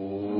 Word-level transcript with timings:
Oh. 0.00 0.37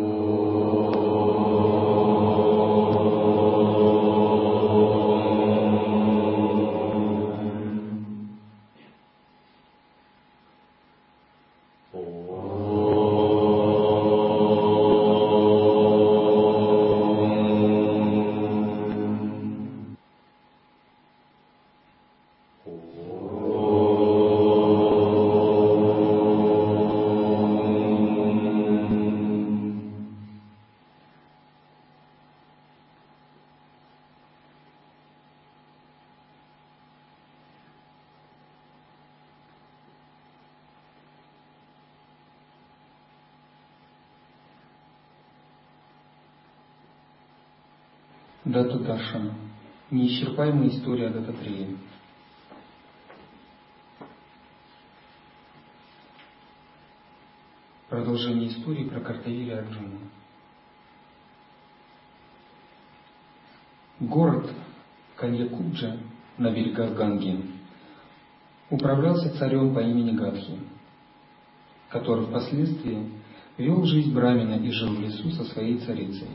Дата 48.48 48.78
Даршана. 48.78 49.34
Неисчерпаемая 49.90 50.70
история 50.70 51.10
Дататрея. 51.10 51.68
Продолжение 57.90 58.48
истории 58.48 58.84
про 58.84 59.00
Картавири 59.00 59.50
Арджуна. 59.50 59.98
Город 64.00 64.50
Каньякуджа 65.16 65.98
на 66.38 66.50
берегах 66.50 66.94
Ганги 66.94 67.44
управлялся 68.70 69.36
царем 69.38 69.74
по 69.74 69.80
имени 69.80 70.12
Гадхи, 70.16 70.58
который 71.90 72.24
впоследствии 72.24 73.10
вел 73.58 73.84
жизнь 73.84 74.14
Брамина 74.14 74.54
и 74.54 74.70
жил 74.70 74.94
в 74.94 75.00
лесу 75.00 75.30
со 75.32 75.44
своей 75.44 75.80
царицей. 75.80 76.28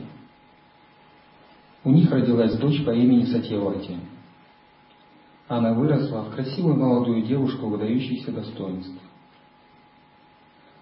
У 1.84 1.90
них 1.90 2.10
родилась 2.10 2.56
дочь 2.56 2.82
по 2.82 2.90
имени 2.90 3.24
Сатьявати. 3.26 3.98
Она 5.48 5.74
выросла 5.74 6.22
в 6.22 6.34
красивую 6.34 6.76
молодую 6.76 7.22
девушку 7.22 7.66
выдающихся 7.66 8.32
достоинств. 8.32 8.98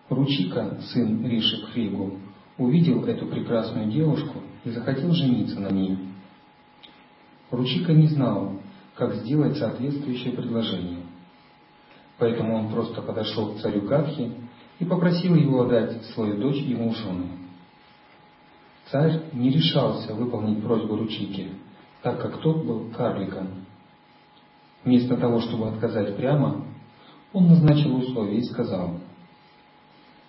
Ручика, 0.09 0.79
сын 0.93 1.27
Риши 1.27 1.67
Хригу, 1.67 2.19
увидел 2.57 3.05
эту 3.05 3.27
прекрасную 3.27 3.91
девушку 3.91 4.39
и 4.65 4.71
захотел 4.71 5.13
жениться 5.13 5.59
на 5.59 5.71
ней. 5.71 5.99
Ручика 7.51 7.93
не 7.93 8.07
знал, 8.07 8.61
как 8.95 9.15
сделать 9.17 9.57
соответствующее 9.57 10.33
предложение. 10.35 11.01
Поэтому 12.19 12.55
он 12.55 12.71
просто 12.71 13.03
подошел 13.03 13.55
к 13.55 13.59
царю 13.59 13.83
Гадхи 13.83 14.31
и 14.79 14.85
попросил 14.85 15.35
его 15.35 15.63
отдать 15.63 16.05
свою 16.15 16.41
дочь 16.41 16.63
ему 16.63 16.91
в 16.91 16.97
жены. 16.97 17.42
Царь 18.93 19.23
не 19.33 19.49
решался 19.49 20.15
выполнить 20.15 20.63
просьбу 20.63 20.97
Ручики, 20.97 21.49
так 22.03 22.21
как 22.21 22.43
тот 22.43 22.63
был 22.63 22.91
карликом. 22.95 23.65
Вместо 24.85 25.17
того, 25.17 25.41
чтобы 25.41 25.69
отказать 25.69 26.15
прямо, 26.15 26.67
он 27.33 27.49
назначил 27.49 27.97
условия 27.97 28.37
и 28.37 28.45
сказал, 28.45 28.99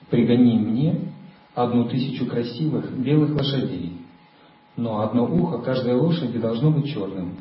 «Пригони 0.10 0.58
мне 0.60 1.12
одну 1.54 1.90
тысячу 1.90 2.26
красивых 2.26 2.90
белых 2.94 3.36
лошадей, 3.36 3.98
но 4.78 5.02
одно 5.02 5.26
ухо 5.26 5.58
каждой 5.58 5.96
лошади 5.96 6.40
должно 6.40 6.72
быть 6.72 6.86
черным». 6.86 7.40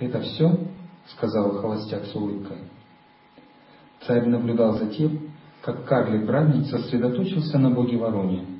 «Это 0.00 0.20
все?»— 0.20 0.58
сказал 1.14 1.60
холостяк 1.60 2.06
с 2.06 2.14
улыбкой. 2.16 2.58
Царь 4.04 4.26
наблюдал 4.26 4.78
за 4.78 4.88
тем, 4.88 5.30
как 5.60 5.84
карлик 5.84 6.26
Бранник 6.26 6.66
сосредоточился 6.66 7.56
на 7.56 7.70
боге 7.70 7.98
Вороне 7.98 8.51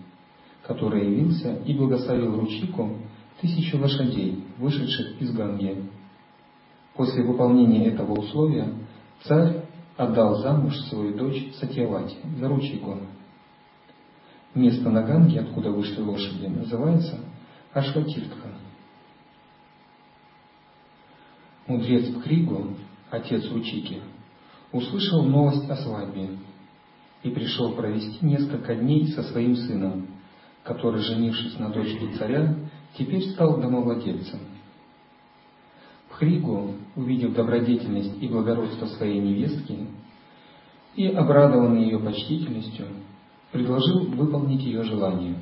который 0.66 1.06
явился 1.06 1.56
и 1.64 1.74
благословил 1.74 2.36
Ручику 2.36 2.98
тысячу 3.40 3.78
лошадей, 3.78 4.44
вышедших 4.58 5.20
из 5.20 5.32
Ганги. 5.32 5.84
После 6.94 7.24
выполнения 7.24 7.86
этого 7.86 8.12
условия 8.12 8.72
царь 9.24 9.64
отдал 9.96 10.36
замуж 10.36 10.76
свою 10.88 11.16
дочь 11.16 11.52
Сатьявати 11.56 12.16
за 12.38 12.48
Ручику. 12.48 12.98
Место 14.54 14.90
на 14.90 15.02
Ганге, 15.02 15.40
откуда 15.40 15.70
вышли 15.70 16.00
лошади, 16.00 16.46
называется 16.46 17.18
Ашватиртха. 17.72 18.48
Мудрец 21.66 22.14
Пхригу, 22.14 22.76
отец 23.10 23.50
Ручики, 23.50 24.00
услышал 24.72 25.24
новость 25.24 25.68
о 25.70 25.76
свадьбе 25.76 26.30
и 27.22 27.30
пришел 27.30 27.72
провести 27.72 28.24
несколько 28.24 28.74
дней 28.74 29.08
со 29.08 29.22
своим 29.22 29.56
сыном, 29.56 30.08
который, 30.64 31.00
женившись 31.00 31.58
на 31.58 31.70
дочери 31.70 32.14
царя, 32.18 32.54
теперь 32.96 33.22
стал 33.30 33.60
домовладельцем. 33.60 34.40
Пхригу, 36.10 36.74
увидев 36.94 37.34
добродетельность 37.34 38.22
и 38.22 38.28
благородство 38.28 38.86
своей 38.86 39.20
невестки 39.20 39.86
и 40.94 41.06
обрадованный 41.06 41.84
ее 41.84 41.98
почтительностью, 41.98 42.86
предложил 43.50 44.00
выполнить 44.06 44.62
ее 44.62 44.82
желание. 44.82 45.36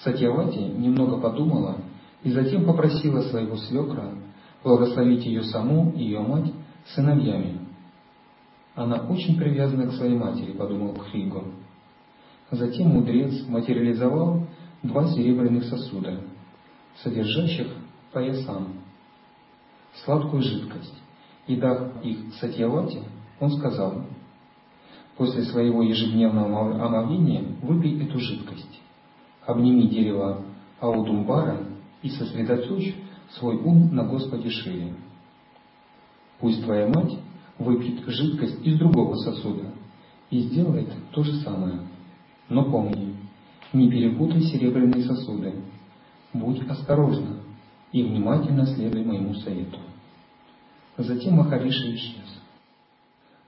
Сатьявати 0.00 0.58
немного 0.58 1.18
подумала 1.18 1.78
и 2.22 2.30
затем 2.30 2.64
попросила 2.64 3.22
своего 3.22 3.56
свекра 3.56 4.14
благословить 4.64 5.24
ее 5.24 5.44
саму 5.44 5.92
и 5.92 6.02
ее 6.02 6.20
мать 6.20 6.52
сыновьями. 6.94 7.60
Она 8.74 8.96
очень 9.08 9.38
привязана 9.38 9.86
к 9.86 9.92
своей 9.92 10.16
матери, 10.16 10.52
подумал 10.52 10.92
Пхригу. 10.94 11.44
Затем 12.50 12.88
мудрец 12.88 13.46
материализовал 13.48 14.46
два 14.82 15.08
серебряных 15.12 15.64
сосуда, 15.64 16.20
содержащих 17.02 17.68
поясам 18.12 18.68
сладкую 20.04 20.42
жидкость, 20.42 20.94
и 21.46 21.56
дав 21.56 22.02
их 22.04 22.34
Сатьявати, 22.40 23.02
он 23.40 23.50
сказал, 23.52 24.04
после 25.16 25.42
своего 25.44 25.82
ежедневного 25.82 26.84
омовения 26.84 27.44
выпей 27.62 28.02
эту 28.04 28.18
жидкость, 28.18 28.80
обними 29.44 29.88
дерево 29.88 30.42
Аудумбара 30.80 31.66
и 32.02 32.10
сосредоточь 32.10 32.94
свой 33.30 33.56
ум 33.56 33.94
на 33.94 34.04
Господе 34.04 34.50
Шиве. 34.50 34.94
Пусть 36.38 36.62
твоя 36.64 36.86
мать 36.88 37.18
выпьет 37.58 38.06
жидкость 38.06 38.64
из 38.64 38.78
другого 38.78 39.14
сосуда 39.16 39.72
и 40.30 40.40
сделает 40.40 40.92
то 41.12 41.22
же 41.22 41.32
самое. 41.40 41.80
Но 42.48 42.64
помни, 42.70 43.16
не 43.72 43.90
перепутай 43.90 44.42
серебряные 44.42 45.04
сосуды, 45.04 45.54
будь 46.32 46.66
осторожна 46.68 47.40
и 47.92 48.02
внимательно 48.02 48.66
следуй 48.66 49.04
моему 49.04 49.34
совету. 49.34 49.78
Затем 50.96 51.34
Махариша 51.34 51.94
исчез. 51.94 52.40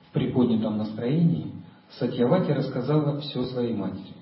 В 0.08 0.12
приподнятом 0.12 0.78
настроении 0.78 1.52
Сатьявати 1.90 2.50
рассказала 2.50 3.18
все 3.20 3.44
своей 3.44 3.74
матери. 3.74 4.14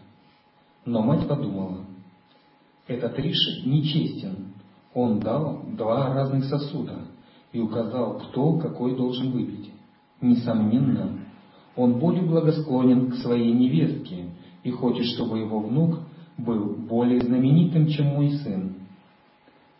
Но 0.84 1.02
мать 1.02 1.26
подумала, 1.26 1.84
этот 2.86 3.18
Риши 3.18 3.68
нечестен, 3.68 4.52
он 4.94 5.18
дал 5.18 5.64
два 5.72 6.14
разных 6.14 6.44
сосуда 6.44 7.00
и 7.52 7.58
указал, 7.58 8.18
кто 8.18 8.58
какой 8.58 8.96
должен 8.96 9.32
выпить. 9.32 9.72
Несомненно, 10.20 11.18
он 11.74 11.98
более 11.98 12.22
благосклонен 12.22 13.10
к 13.10 13.16
своей 13.16 13.52
невестке, 13.52 14.30
и 14.66 14.70
хочет, 14.72 15.06
чтобы 15.14 15.38
его 15.38 15.60
внук 15.60 16.00
был 16.36 16.74
более 16.74 17.20
знаменитым, 17.20 17.86
чем 17.86 18.06
мой 18.06 18.32
сын. 18.32 18.74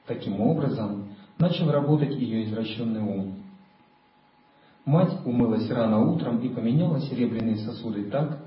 Таким 0.06 0.40
образом, 0.40 1.08
начал 1.38 1.72
работать 1.72 2.14
ее 2.14 2.44
извращенный 2.44 3.00
ум. 3.00 3.34
Мать 4.84 5.12
умылась 5.24 5.68
рано 5.70 6.08
утром 6.08 6.38
и 6.38 6.48
поменяла 6.48 7.00
серебряные 7.00 7.56
сосуды 7.56 8.04
так, 8.04 8.38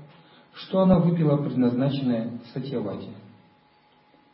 что 0.54 0.80
она 0.80 0.98
выпила 0.98 1.36
предназначенное 1.36 2.40
сатьявати. 2.54 3.10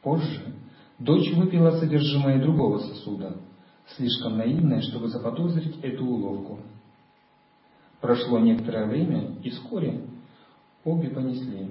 Позже 0.00 0.54
дочь 1.00 1.34
выпила 1.34 1.72
содержимое 1.72 2.40
другого 2.40 2.78
сосуда, 2.78 3.36
слишком 3.96 4.36
наивная, 4.36 4.80
чтобы 4.82 5.08
заподозрить 5.08 5.80
эту 5.82 6.06
уловку. 6.06 6.60
Прошло 8.00 8.38
некоторое 8.38 8.86
время, 8.86 9.32
и 9.42 9.50
вскоре 9.50 10.02
обе 10.84 11.08
понесли. 11.08 11.70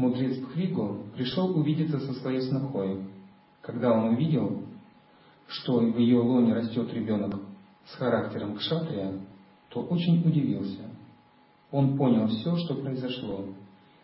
Мудрец 0.00 0.38
Пхригу 0.38 1.04
пришел 1.14 1.54
увидеться 1.58 2.00
со 2.00 2.14
своей 2.14 2.40
снохой. 2.40 3.04
Когда 3.60 3.92
он 3.92 4.14
увидел, 4.14 4.62
что 5.46 5.78
в 5.78 5.98
ее 5.98 6.20
лоне 6.20 6.54
растет 6.54 6.90
ребенок 6.94 7.38
с 7.84 7.96
характером 7.96 8.56
кшатрия, 8.56 9.20
то 9.68 9.82
очень 9.82 10.26
удивился. 10.26 10.88
Он 11.70 11.98
понял 11.98 12.28
все, 12.28 12.56
что 12.56 12.76
произошло, 12.76 13.44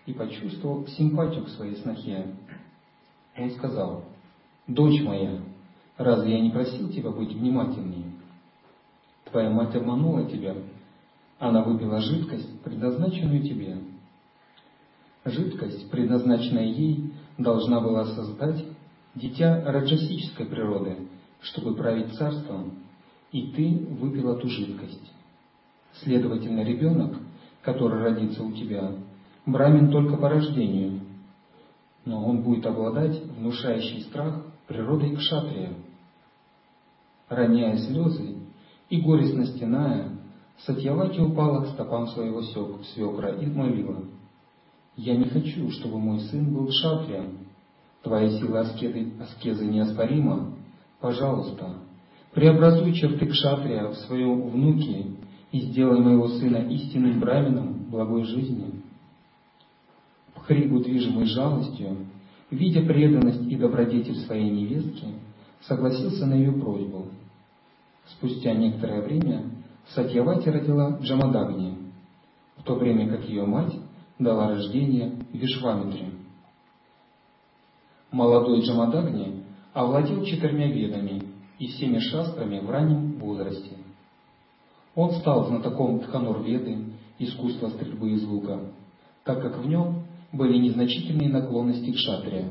и 0.04 0.12
почувствовал 0.12 0.86
симпатию 0.86 1.46
к 1.46 1.48
своей 1.48 1.76
снохе. 1.76 2.26
Он 3.38 3.50
сказал, 3.52 4.04
«Дочь 4.66 5.00
моя, 5.02 5.40
разве 5.96 6.34
я 6.34 6.40
не 6.40 6.50
просил 6.50 6.90
тебя 6.90 7.10
быть 7.10 7.32
внимательнее? 7.32 8.12
Твоя 9.30 9.48
мать 9.48 9.74
обманула 9.74 10.30
тебя, 10.30 10.56
она 11.38 11.62
выпила 11.62 12.00
жидкость, 12.00 12.60
предназначенную 12.60 13.42
тебе. 13.42 13.78
Жидкость, 15.26 15.90
предназначенная 15.90 16.66
ей, 16.66 17.12
должна 17.36 17.80
была 17.80 18.04
создать 18.06 18.64
дитя 19.14 19.60
раджасической 19.64 20.46
природы, 20.46 21.08
чтобы 21.40 21.74
править 21.74 22.14
царством, 22.14 22.74
и 23.32 23.48
ты 23.52 23.86
выпил 23.96 24.36
эту 24.36 24.48
жидкость. 24.48 25.12
Следовательно, 26.02 26.60
ребенок, 26.60 27.16
который 27.62 28.02
родится 28.02 28.42
у 28.42 28.52
тебя, 28.52 28.92
брамин 29.46 29.90
только 29.90 30.16
по 30.16 30.28
рождению, 30.28 31.00
но 32.04 32.24
он 32.24 32.42
будет 32.42 32.64
обладать 32.64 33.20
внушающей 33.36 34.02
страх 34.02 34.44
природой 34.68 35.16
кшатрия. 35.16 35.72
Роняя 37.28 37.76
слезы 37.78 38.36
и 38.90 39.00
горестно 39.00 39.46
стеная, 39.46 40.12
Сатьявати 40.64 41.20
упала 41.20 41.64
к 41.64 41.68
стопам 41.68 42.06
своего 42.08 42.40
свекра 42.42 43.36
и 43.36 43.46
молила. 43.46 44.04
«Я 44.96 45.16
не 45.16 45.26
хочу, 45.26 45.70
чтобы 45.70 45.98
мой 45.98 46.20
сын 46.20 46.54
был 46.54 46.68
кшатрием. 46.68 47.38
Твоя 48.02 48.30
сила 48.38 48.60
аскезы, 48.60 49.12
аскезы 49.20 49.66
неоспорима. 49.66 50.54
Пожалуйста, 51.00 51.74
преобразуй 52.32 52.92
черты 52.94 53.26
кшатрия 53.26 53.88
в 53.88 53.94
своем 53.96 54.48
внуке 54.48 55.06
и 55.52 55.60
сделай 55.60 56.00
моего 56.00 56.28
сына 56.28 56.58
истинным 56.70 57.20
брамином 57.20 57.90
благой 57.90 58.24
жизни». 58.24 58.82
Хригу, 60.46 60.78
движимый 60.80 61.26
жалостью, 61.26 62.06
видя 62.50 62.82
преданность 62.82 63.50
и 63.50 63.56
добродетель 63.56 64.16
своей 64.20 64.48
невестки, 64.48 65.06
согласился 65.62 66.26
на 66.26 66.34
ее 66.34 66.52
просьбу. 66.52 67.06
Спустя 68.06 68.54
некоторое 68.54 69.02
время 69.02 69.50
Сатьявати 69.94 70.48
родила 70.48 70.98
Джамадагни, 71.00 71.76
в 72.56 72.64
то 72.64 72.74
время 72.74 73.08
как 73.08 73.28
ее 73.28 73.44
мать 73.44 73.72
дала 74.18 74.48
рождение 74.48 75.12
Вишвамитре. 75.32 76.10
Молодой 78.10 78.62
Джамадагни 78.62 79.44
овладел 79.74 80.24
четырьмя 80.24 80.68
ведами 80.68 81.22
и 81.58 81.66
всеми 81.68 81.98
шастрами 81.98 82.60
в 82.60 82.70
раннем 82.70 83.18
возрасте. 83.18 83.76
Он 84.94 85.12
стал 85.12 85.46
знатоком 85.46 86.00
Тханур-веды, 86.00 86.94
искусства 87.18 87.68
стрельбы 87.68 88.12
из 88.12 88.24
лука, 88.24 88.60
так 89.24 89.42
как 89.42 89.58
в 89.58 89.66
нем 89.66 90.04
были 90.32 90.56
незначительные 90.58 91.28
наклонности 91.28 91.92
к 91.92 91.98
шатре. 91.98 92.50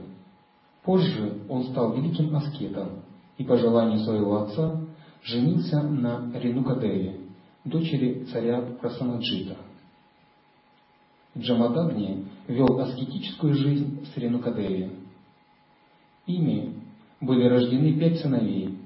Позже 0.83 1.41
он 1.49 1.63
стал 1.65 1.93
великим 1.93 2.35
аскетом 2.35 3.01
и 3.37 3.43
по 3.43 3.57
желанию 3.57 3.99
своего 3.99 4.43
отца 4.43 4.81
женился 5.23 5.81
на 5.81 6.31
Ренукадеве, 6.37 7.21
дочери 7.63 8.25
царя 8.31 8.61
Прасанаджита. 8.79 9.57
Джамадагни 11.37 12.25
вел 12.47 12.79
аскетическую 12.79 13.55
жизнь 13.55 14.05
с 14.05 14.17
Ренукадеви. 14.17 14.91
Ими 16.25 16.73
были 17.19 17.47
рождены 17.47 17.99
пять 17.99 18.19
сыновей– 18.19 18.77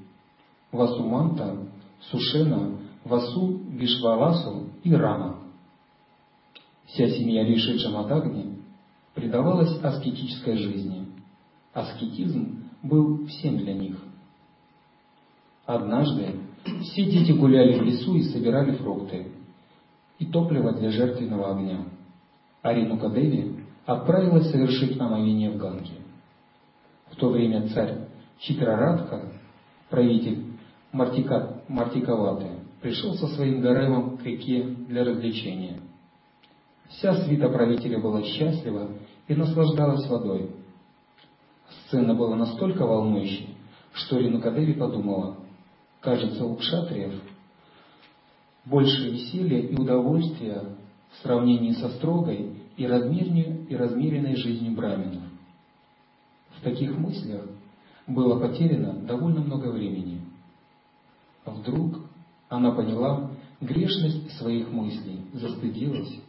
Васуманта, 0.72 1.68
Сушена, 2.12 2.78
Васу, 3.04 3.60
Вишваласу 3.70 4.70
и 4.84 4.94
Рама. 4.94 5.40
Вся 6.86 7.10
семья 7.10 7.44
Риши 7.44 7.76
Джамадагни 7.78 8.60
предавалась 9.14 9.80
аскетической 9.82 10.58
жизни. 10.58 11.08
Аскетизм 11.74 12.70
был 12.84 13.26
всем 13.28 13.58
для 13.58 13.74
них. 13.74 14.04
Однажды 15.66 16.40
все 16.82 17.06
дети 17.06 17.32
гуляли 17.32 17.80
в 17.80 17.84
лесу 17.84 18.16
и 18.16 18.24
собирали 18.24 18.76
фрукты 18.76 19.32
и 20.18 20.26
топливо 20.26 20.74
для 20.74 20.92
жертвенного 20.92 21.52
огня. 21.52 21.86
Арину 22.62 22.98
Кадеви 22.98 23.66
отправилась 23.86 24.52
совершить 24.52 25.00
омовение 25.00 25.52
в 25.52 25.58
Ганге. 25.58 26.02
В 27.12 27.16
то 27.16 27.30
время 27.30 27.68
царь 27.70 28.08
Читрарадха, 28.40 29.32
правитель 29.90 30.46
Мартика, 30.92 31.62
Мартикаваты, 31.68 32.48
пришел 32.82 33.16
со 33.16 33.28
своим 33.28 33.62
гаремом 33.62 34.18
к 34.18 34.24
реке 34.24 34.64
для 34.64 35.04
развлечения. 35.04 35.80
Вся 36.90 37.14
свита 37.24 37.50
правителя 37.50 38.00
была 38.00 38.24
счастлива 38.24 38.90
и 39.28 39.36
наслаждалась 39.36 40.08
водой. 40.08 40.52
Сцена 41.86 42.16
была 42.16 42.36
настолько 42.36 42.86
волнующей, 42.86 43.56
что 43.94 44.18
Ринукадеви 44.18 44.74
подумала, 44.74 45.38
кажется, 46.02 46.46
у 46.46 46.56
кшатриев 46.56 47.14
больше 48.66 49.10
веселья 49.10 49.60
и 49.60 49.76
удовольствия 49.76 50.64
в 51.12 51.24
сравнении 51.24 51.74
со 51.74 51.90
строгой 51.90 52.56
и, 52.78 52.86
размеренной 52.86 54.36
жизнью 54.36 54.76
браминов. 54.76 55.24
В 56.58 56.62
таких 56.62 56.98
мыслях 56.98 57.46
было 58.08 58.40
потеряно 58.40 58.94
довольно 58.94 59.42
много 59.42 59.72
времени. 59.72 60.22
Вдруг 61.46 62.02
она 62.50 62.72
поняла 62.72 63.32
грешность 63.62 64.32
своих 64.38 64.70
мыслей, 64.72 65.26
застыдилась 65.34 66.20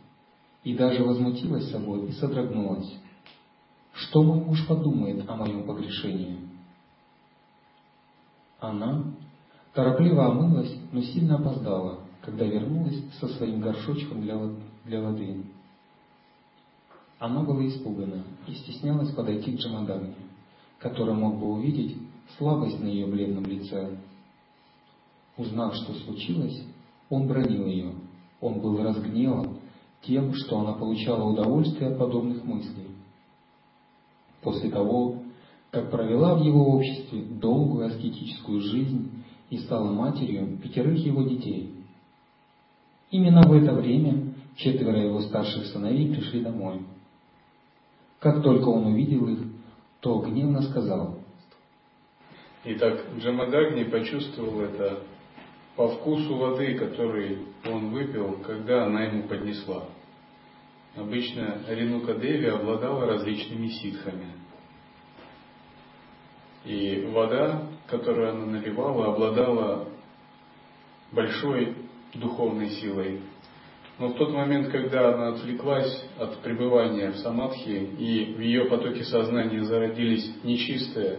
и 0.65 0.75
даже 0.75 1.03
возмутилась 1.05 1.71
собой 1.71 2.09
и 2.09 2.13
содрогнулась. 2.13 2.93
Что 3.93 4.23
мой 4.23 4.41
муж 4.45 4.67
подумает 4.67 5.29
о 5.29 5.37
моем 5.37 5.65
погрешении? 5.65 6.39
Она 8.61 9.05
торопливо 9.75 10.27
омылась, 10.27 10.75
но 10.93 11.01
сильно 11.01 11.37
опоздала, 11.37 12.01
когда 12.23 12.45
вернулась 12.45 13.03
со 13.19 13.29
своим 13.29 13.61
горшочком 13.61 14.21
для, 14.23 14.39
для 14.85 15.01
воды. 15.01 15.45
Она 17.19 17.43
была 17.43 17.67
испугана 17.67 18.25
и 18.47 18.55
стеснялась 18.55 19.13
подойти 19.13 19.53
к 19.53 19.61
Джамадагне, 19.61 20.15
который 20.79 21.15
мог 21.15 21.39
бы 21.39 21.53
увидеть 21.53 21.99
слабость 22.39 22.81
на 22.81 22.87
ее 22.87 23.07
бледном 23.07 23.45
лице. 23.45 23.99
Узнав, 25.37 25.75
что 25.75 25.95
случилось, 25.95 26.63
он 27.09 27.27
бронил 27.27 27.67
ее. 27.67 27.95
Он 28.41 28.61
был 28.61 28.83
разгневан 28.83 29.59
тем, 30.03 30.33
что 30.35 30.61
она 30.61 30.73
получала 30.73 31.31
удовольствие 31.31 31.91
от 31.91 31.99
подобных 31.99 32.45
мыслей. 32.45 32.89
После 34.43 34.71
того, 34.71 35.17
как 35.71 35.91
провела 35.91 36.35
в 36.37 36.43
его 36.43 36.77
обществе 36.77 37.23
долгую 37.23 37.87
аскетическую 37.87 38.61
жизнь 38.61 39.25
и 39.51 39.59
стала 39.59 39.93
матерью 39.93 40.59
пятерых 40.59 40.99
его 41.05 41.23
детей. 41.23 41.75
Именно 43.11 43.43
в 43.43 43.53
это 43.53 43.75
время 43.75 44.30
четверо 44.57 44.99
его 44.99 45.21
старших 45.23 45.67
сыновей 45.67 46.15
пришли 46.15 46.41
домой. 46.41 46.83
Как 48.19 48.43
только 48.43 48.69
он 48.69 48.87
увидел 48.89 49.29
их, 49.29 49.39
то 50.01 50.19
гневно 50.21 50.63
сказал. 50.63 51.19
Итак, 52.65 53.07
Джамадагни 53.19 53.85
почувствовал 53.85 54.61
это 54.61 55.03
по 55.77 55.89
вкусу 55.89 56.37
воды, 56.37 56.75
который 56.75 57.39
он 57.65 57.91
выпил, 57.91 58.39
когда 58.47 58.85
она 58.85 59.05
ему 59.05 59.23
поднесла. 59.29 59.85
Обычно 60.97 61.63
Ринука 61.69 62.15
Деви 62.15 62.47
обладала 62.47 63.07
различными 63.07 63.69
ситхами. 63.69 64.27
И 66.65 67.09
вода, 67.13 67.63
которую 67.87 68.31
она 68.31 68.47
наливала, 68.47 69.15
обладала 69.15 69.89
большой 71.13 71.77
духовной 72.15 72.71
силой. 72.71 73.21
Но 74.01 74.09
в 74.09 74.15
тот 74.15 74.33
момент, 74.33 74.69
когда 74.69 75.13
она 75.13 75.29
отвлеклась 75.29 76.07
от 76.19 76.39
пребывания 76.39 77.11
в 77.11 77.19
самадхи, 77.19 77.69
и 77.99 78.33
в 78.33 78.41
ее 78.41 78.65
потоке 78.65 79.05
сознания 79.05 79.63
зародились 79.63 80.43
нечистые, 80.43 81.19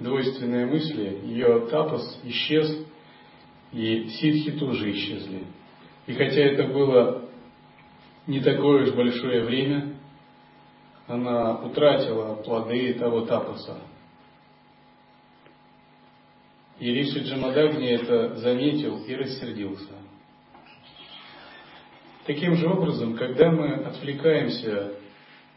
двойственные 0.00 0.66
мысли, 0.66 1.20
ее 1.24 1.66
тапос 1.70 2.20
исчез, 2.24 2.76
и 3.72 4.08
ситхи 4.08 4.52
тоже 4.52 4.92
исчезли. 4.92 5.44
И 6.06 6.12
хотя 6.12 6.42
это 6.42 6.64
было 6.64 7.24
не 8.26 8.40
такое 8.40 8.82
уж 8.82 8.92
большое 8.92 9.42
время, 9.44 9.94
она 11.06 11.54
утратила 11.54 12.34
плоды 12.34 12.92
того 12.98 13.22
тапоса. 13.22 13.78
И 16.78 16.92
Риши 16.92 17.20
Джамадагни 17.20 17.88
это 17.88 18.36
заметил 18.36 18.98
и 19.06 19.14
рассердился. 19.14 20.03
Таким 22.26 22.54
же 22.56 22.68
образом, 22.68 23.16
когда 23.16 23.50
мы 23.50 23.74
отвлекаемся 23.74 24.92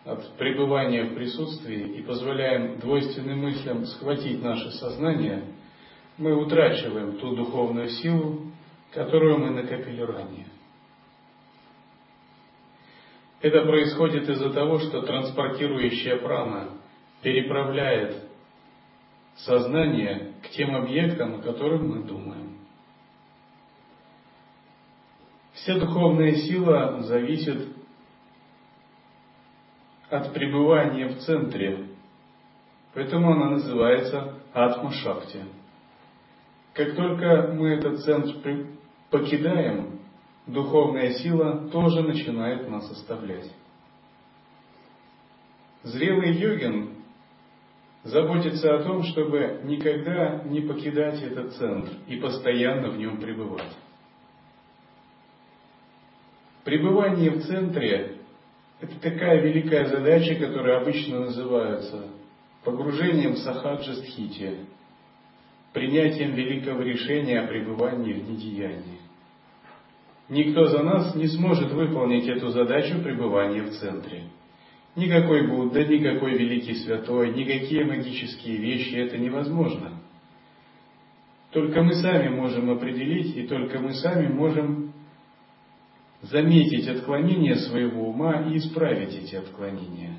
от 0.05 0.37
пребывания 0.37 1.05
в 1.05 1.15
присутствии 1.15 1.97
и 1.97 2.01
позволяем 2.01 2.79
двойственным 2.79 3.39
мыслям 3.39 3.85
схватить 3.85 4.41
наше 4.41 4.71
сознание– 4.71 5.43
мы 6.17 6.35
утрачиваем 6.35 7.17
ту 7.17 7.35
духовную 7.35 7.89
силу, 7.89 8.51
которую 8.91 9.39
мы 9.39 9.51
накопили 9.51 10.01
ранее. 10.01 10.47
Это 13.39 13.61
происходит 13.61 14.27
из-за 14.27 14.51
того, 14.51 14.79
что 14.79 15.03
транспортирующая 15.03 16.17
прана 16.17 16.69
переправляет 17.21 18.23
сознание 19.35 20.33
к 20.43 20.49
тем 20.49 20.75
объектам, 20.75 21.35
о 21.35 21.41
которых 21.43 21.81
мы 21.81 22.03
думаем. 22.03 22.57
Вся 25.67 25.79
духовная 25.79 26.33
сила 26.33 27.01
зависит 27.01 27.67
от 30.09 30.33
пребывания 30.33 31.09
в 31.09 31.17
центре, 31.17 31.87
поэтому 32.93 33.33
она 33.33 33.49
называется 33.49 34.35
Атма-Шакти. 34.53 35.43
Как 36.71 36.95
только 36.95 37.51
мы 37.53 37.71
этот 37.71 37.99
центр 37.99 38.65
покидаем, 39.09 39.99
духовная 40.45 41.15
сила 41.15 41.67
тоже 41.69 42.01
начинает 42.01 42.69
нас 42.69 42.89
оставлять. 42.89 43.51
Зрелый 45.83 46.31
йогин 46.31 46.91
заботится 48.05 48.73
о 48.73 48.83
том, 48.83 49.03
чтобы 49.03 49.59
никогда 49.65 50.43
не 50.45 50.61
покидать 50.61 51.21
этот 51.21 51.55
центр 51.55 51.91
и 52.07 52.15
постоянно 52.21 52.89
в 52.89 52.97
нем 52.97 53.19
пребывать. 53.19 53.75
Пребывание 56.67 57.31
в 57.31 57.43
центре– 57.43 58.17
это 58.81 58.99
такая 58.99 59.41
великая 59.41 59.85
задача, 59.85 60.35
которая 60.35 60.81
обычно 60.81 61.21
называется 61.21 62.09
погружением 62.65 63.35
в 63.35 63.37
сахаджастхити, 63.37 64.65
принятием 65.71 66.33
великого 66.33 66.81
решения 66.81 67.39
о 67.39 67.47
пребывании 67.47 68.11
в 68.11 68.29
недеянии. 68.29 68.99
Никто 70.27 70.65
за 70.65 70.83
нас 70.83 71.15
не 71.15 71.27
сможет 71.27 71.71
выполнить 71.71 72.27
эту 72.27 72.49
задачу 72.49 73.01
пребывания 73.01 73.61
в 73.61 73.69
центре. 73.69 74.25
Никакой 74.97 75.47
Будда, 75.47 75.85
никакой 75.85 76.37
великий 76.37 76.75
святой, 76.83 77.31
никакие 77.31 77.85
магические 77.85 78.57
вещи, 78.57 78.93
это 78.93 79.17
невозможно. 79.17 80.01
Только 81.51 81.81
мы 81.81 81.93
сами 81.93 82.27
можем 82.27 82.69
определить, 82.69 83.37
и 83.37 83.47
только 83.47 83.79
мы 83.79 83.93
сами 83.93 84.27
можем 84.27 84.86
заметить 86.29 86.87
отклонение 86.87 87.55
своего 87.55 88.09
ума 88.09 88.47
и 88.49 88.57
исправить 88.57 89.15
эти 89.15 89.35
отклонения. 89.35 90.17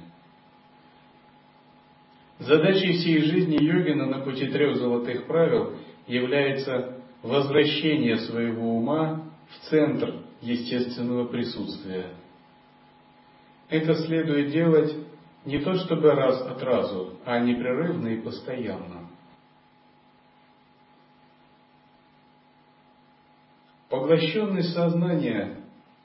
Задачей 2.39 2.93
всей 2.93 3.23
жизни 3.25 3.63
йогина 3.63 4.07
на 4.07 4.21
пути 4.21 4.47
трех 4.47 4.77
золотых 4.77 5.27
правил 5.27 5.75
является 6.07 6.99
возвращение 7.23 8.17
своего 8.19 8.77
ума 8.77 9.25
в 9.49 9.71
центр 9.71 10.23
естественного 10.41 11.27
присутствия. 11.27 12.13
Это 13.69 13.95
следует 14.07 14.51
делать 14.51 14.95
не 15.45 15.59
то 15.59 15.75
чтобы 15.75 16.13
раз 16.13 16.41
от 16.43 16.63
разу, 16.63 17.19
а 17.25 17.41
непрерывно 17.41 18.09
и 18.09 18.21
постоянно. 18.21 19.09
Поглощенность 23.89 24.75
сознания 24.75 25.58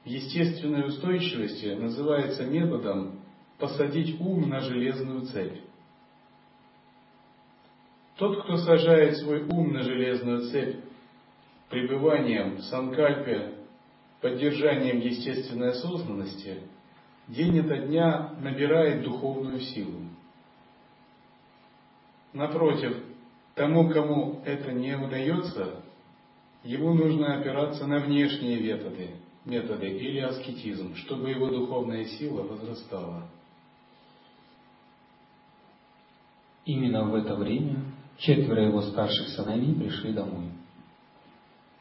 естественной 0.06 0.88
устойчивости 0.88 1.68
называется 1.68 2.46
методом 2.46 3.20
посадить 3.58 4.20
ум 4.20 4.50
на 4.50 4.60
железную 4.60 5.22
цепь. 5.28 5.60
Тот, 8.18 8.44
кто 8.44 8.58
сажает 8.58 9.18
свой 9.18 9.44
ум 9.44 9.74
на 9.74 9.84
железную 9.84 10.52
цепь 10.52 10.84
пребыванием 11.70 12.58
в 12.58 12.62
санкальпе, 12.64 13.56
поддержанием 14.22 15.00
естественной 15.00 15.70
осознанности, 15.70 16.62
день 17.28 17.60
ото 17.60 17.78
дня 17.78 18.36
набирает 18.40 19.04
духовную 19.04 19.60
силу. 19.60 20.02
Напротив, 22.34 22.98
тому, 23.56 23.90
кому 23.90 24.42
это 24.46 24.72
не 24.72 24.96
удается, 24.96 25.82
ему 26.64 26.94
нужно 26.94 27.38
опираться 27.38 27.86
на 27.86 28.00
внешние 28.00 28.60
методы, 28.60 29.12
методы 29.46 29.88
или 29.88 30.20
аскетизм, 30.20 30.96
чтобы 30.96 31.30
его 31.30 31.50
духовная 31.50 32.06
сила 32.06 32.44
возрастала. 32.44 33.24
Именно 36.66 37.06
в 37.06 37.16
это 37.16 37.36
время 37.36 37.84
четверо 38.18 38.64
его 38.66 38.82
старших 38.82 39.30
сыновей 39.30 39.76
пришли 39.76 40.14
домой. 40.14 40.46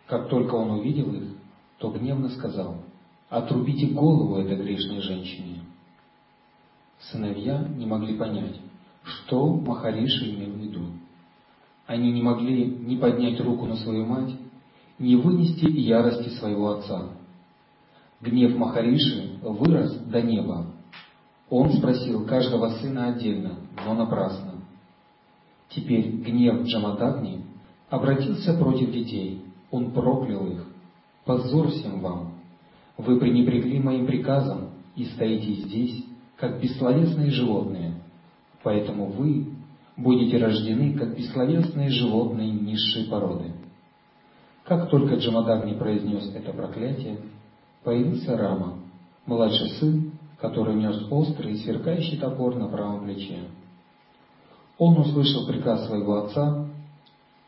Как 0.07 0.29
только 0.29 0.55
он 0.55 0.73
увидел 0.73 1.15
их, 1.15 1.29
то 1.79 1.91
гневно 1.91 2.29
сказал, 2.31 2.79
«Отрубите 3.29 3.87
голову 3.87 4.37
этой 4.37 4.57
грешной 4.57 5.01
женщине». 5.01 5.61
Сыновья 6.99 7.67
не 7.77 7.87
могли 7.87 8.17
понять, 8.17 8.57
что 9.03 9.55
Махариши 9.55 10.35
имел 10.35 10.51
в 10.51 10.59
виду. 10.59 10.87
Они 11.87 12.13
не 12.13 12.23
могли 12.23 12.65
ни 12.65 12.97
поднять 12.97 13.41
руку 13.41 13.67
на 13.67 13.77
свою 13.77 14.07
мать, 14.07 14.35
ни 14.99 15.15
вынести 15.17 15.65
ярости 15.67 16.29
своего 16.31 16.71
отца. 16.71 17.09
Гнев 18.23 18.57
Махариши 18.57 19.39
вырос 19.43 19.97
до 20.07 20.23
неба. 20.23 20.67
Он 21.51 21.73
спросил 21.73 22.25
каждого 22.25 22.71
сына 22.79 23.09
отдельно, 23.09 23.57
но 23.85 23.95
напрасно. 23.95 24.55
Теперь 25.71 26.09
гнев 26.09 26.63
Джамадагни 26.63 27.45
обратился 27.91 28.57
против 28.57 28.93
детей. 28.93 29.43
Он 29.71 29.91
проклял 29.91 30.47
их. 30.47 30.67
Позор 31.25 31.69
всем 31.69 32.01
вам! 32.01 32.35
Вы 32.97 33.19
пренебрегли 33.19 33.81
моим 33.81 34.07
приказом 34.07 34.71
и 34.95 35.05
стоите 35.05 35.55
здесь, 35.55 36.05
как 36.37 36.61
бессловесные 36.61 37.31
животные. 37.31 37.95
Поэтому 38.63 39.07
вы 39.07 39.49
будете 39.97 40.39
рождены, 40.39 40.95
как 40.95 41.17
бессловесные 41.17 41.91
животные 41.91 42.51
низшей 42.51 43.05
породы. 43.05 43.53
Как 44.65 44.91
только 44.91 45.17
Джамадагни 45.17 45.75
произнес 45.75 46.33
это 46.35 46.53
проклятие, 46.53 47.19
появился 47.85 48.37
Рама, 48.37 48.79
младший 49.27 49.71
сын, 49.79 50.13
который 50.41 50.75
нес 50.75 51.07
острый 51.11 51.53
и 51.53 51.59
сверкающий 51.59 52.19
топор 52.19 52.57
на 52.57 52.69
правом 52.69 53.05
плече. 53.05 53.45
Он 54.79 54.99
услышал 54.99 55.47
приказ 55.47 55.87
своего 55.87 56.25
отца, 56.25 56.67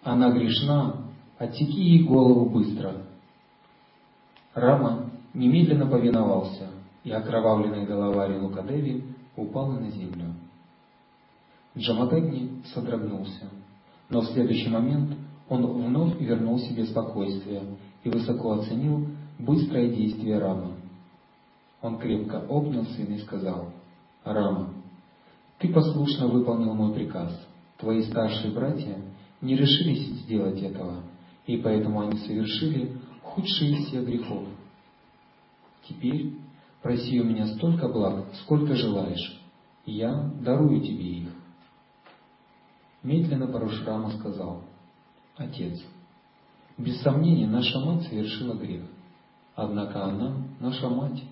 «Она 0.03 0.31
грешна, 0.31 0.97
отсеки 1.39 1.81
ей 1.81 2.05
голову 2.05 2.51
быстро». 2.51 2.95
Рама 4.55 5.11
немедленно 5.33 5.87
повиновался, 5.87 6.69
и 7.03 7.11
окровавленная 7.11 7.87
голова 7.87 8.29
Ренукадеви 8.29 9.05
упала 9.37 9.73
на 9.73 9.91
землю. 9.91 10.35
Джамадагни 11.77 12.63
содрогнулся, 12.73 13.51
но 14.09 14.21
в 14.21 14.27
следующий 14.27 14.69
момент 14.69 15.17
он 15.49 15.67
вновь 15.67 16.21
вернул 16.21 16.59
себе 16.61 16.87
спокойствие 16.87 17.63
и 18.05 18.09
высоко 18.09 18.53
оценил 18.53 19.09
быстрое 19.45 19.91
действие 19.91 20.39
Рамы. 20.39 20.75
Он 21.81 21.99
крепко 21.99 22.41
обнял 22.49 22.85
сына 22.87 23.15
и 23.15 23.21
сказал, 23.21 23.73
«Рама, 24.25 24.73
ты 25.59 25.73
послушно 25.73 26.29
выполнил 26.29 26.75
мой 26.75 26.95
приказ. 26.95 27.31
Твои 27.79 28.03
старшие 28.03 28.53
братья 28.53 29.03
не 29.41 29.57
решились 29.57 30.23
сделать 30.23 30.63
этого, 30.63 31.03
и 31.47 31.59
поэтому 31.59 32.01
они 32.01 32.19
совершили 32.19 32.97
худший 33.23 33.73
из 33.73 33.87
всех 33.87 34.07
грехов. 34.07 34.45
Теперь 35.89 36.35
проси 36.83 37.21
у 37.21 37.25
меня 37.25 37.47
столько 37.49 37.89
благ, 37.89 38.27
сколько 38.43 38.75
желаешь, 38.75 39.41
и 39.85 39.93
я 39.93 40.31
дарую 40.41 40.81
тебе 40.81 41.19
их. 41.19 41.29
Медленно 43.03 43.47
Парушрама 43.47 44.11
сказал, 44.19 44.65
Отец, 45.37 45.79
без 46.79 47.01
сомнения 47.03 47.47
наша 47.47 47.79
мать 47.81 48.07
совершила 48.09 48.55
грех, 48.55 48.85
однако 49.55 50.05
она 50.05 50.37
наша 50.61 50.89
мать. 50.89 51.23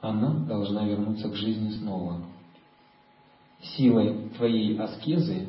Она 0.00 0.32
должна 0.46 0.84
вернуться 0.84 1.28
к 1.28 1.34
жизни 1.34 1.70
снова 1.70 2.22
силой 3.62 4.30
твоей 4.36 4.78
аскезы, 4.78 5.48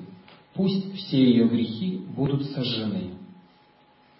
пусть 0.54 0.94
все 0.96 1.24
ее 1.24 1.48
грехи 1.48 2.04
будут 2.16 2.46
сожжены, 2.48 3.12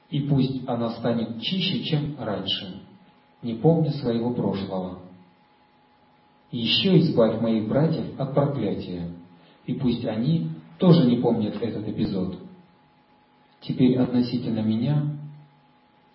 и 0.10 0.22
пусть 0.22 0.68
она 0.68 0.92
станет 0.92 1.42
чище, 1.42 1.84
чем 1.84 2.16
раньше, 2.20 2.82
не 3.42 3.56
помня 3.56 3.92
своего 3.92 4.34
прошлого. 4.34 5.00
еще 6.52 7.00
избавь 7.00 7.40
моих 7.40 7.68
братьев 7.68 8.20
от 8.20 8.34
проклятия, 8.34 9.10
и 9.66 9.74
пусть 9.74 10.06
они 10.06 10.50
тоже 10.78 11.06
не 11.06 11.18
помнят 11.18 11.56
этот 11.62 11.88
эпизод. 11.88 12.40
Теперь 13.62 13.98
относительно 13.98 14.60
меня, 14.60 15.16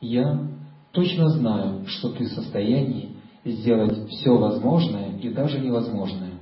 я 0.00 0.46
точно 0.96 1.28
знаю, 1.28 1.84
что 1.86 2.08
ты 2.12 2.24
в 2.24 2.32
состоянии 2.32 3.10
сделать 3.44 4.08
все 4.08 4.30
возможное 4.30 5.12
и 5.18 5.28
даже 5.28 5.60
невозможное. 5.60 6.32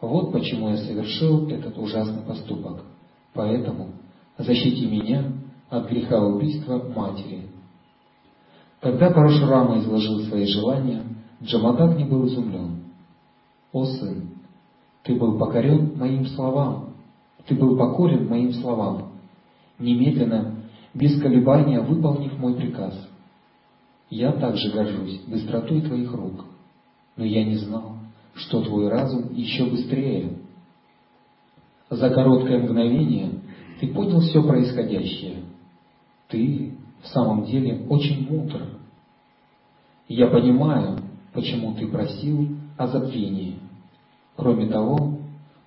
Вот 0.00 0.32
почему 0.32 0.70
я 0.70 0.78
совершил 0.78 1.46
этот 1.48 1.76
ужасный 1.76 2.22
поступок. 2.22 2.84
Поэтому 3.34 3.90
защити 4.38 4.86
меня 4.86 5.30
от 5.68 5.90
греха 5.90 6.24
убийства 6.24 6.82
матери. 6.96 7.50
Когда 8.80 9.10
Парашурама 9.10 9.78
изложил 9.80 10.20
свои 10.20 10.46
желания, 10.46 11.02
Джамадагни 11.42 12.04
был 12.04 12.26
изумлен. 12.28 12.84
«О 13.72 13.84
сын, 13.84 14.30
ты 15.02 15.16
был 15.16 15.38
покорен 15.38 15.98
моим 15.98 16.24
словам, 16.28 16.94
ты 17.46 17.54
был 17.54 17.76
покорен 17.76 18.26
моим 18.26 18.54
словам, 18.54 19.12
немедленно, 19.78 20.64
без 20.94 21.20
колебания 21.20 21.80
выполнив 21.80 22.38
мой 22.38 22.54
приказ. 22.54 22.94
Я 24.10 24.32
также 24.32 24.70
горжусь 24.70 25.20
быстротой 25.26 25.82
твоих 25.82 26.12
рук, 26.12 26.44
но 27.16 27.24
я 27.24 27.44
не 27.44 27.56
знал, 27.56 27.96
что 28.34 28.62
твой 28.62 28.88
разум 28.88 29.34
еще 29.34 29.66
быстрее. 29.66 30.38
За 31.90 32.08
короткое 32.10 32.58
мгновение 32.58 33.40
ты 33.80 33.88
понял 33.88 34.20
все 34.20 34.42
происходящее. 34.42 35.42
Ты 36.28 36.74
в 37.02 37.08
самом 37.08 37.44
деле 37.44 37.86
очень 37.88 38.28
мудр. 38.28 38.62
Я 40.08 40.28
понимаю, 40.28 40.98
почему 41.34 41.74
ты 41.74 41.86
просил 41.86 42.48
о 42.76 42.86
забвении. 42.86 43.58
Кроме 44.36 44.68
того, 44.68 45.18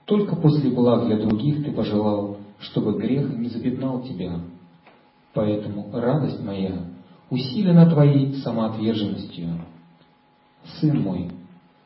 только 0.05 0.36
после 0.36 0.71
благ 0.71 1.05
для 1.05 1.17
других 1.17 1.63
ты 1.63 1.71
пожелал, 1.71 2.38
чтобы 2.60 3.00
грех 3.00 3.38
не 3.38 3.50
запятнал 3.50 4.01
тебя. 4.01 4.39
Поэтому 5.33 5.89
радость 5.93 6.43
моя 6.43 6.86
усилена 7.31 7.89
твоей 7.89 8.33
самоотверженностью. 8.35 9.61
Сын 10.79 11.01
мой, 11.01 11.31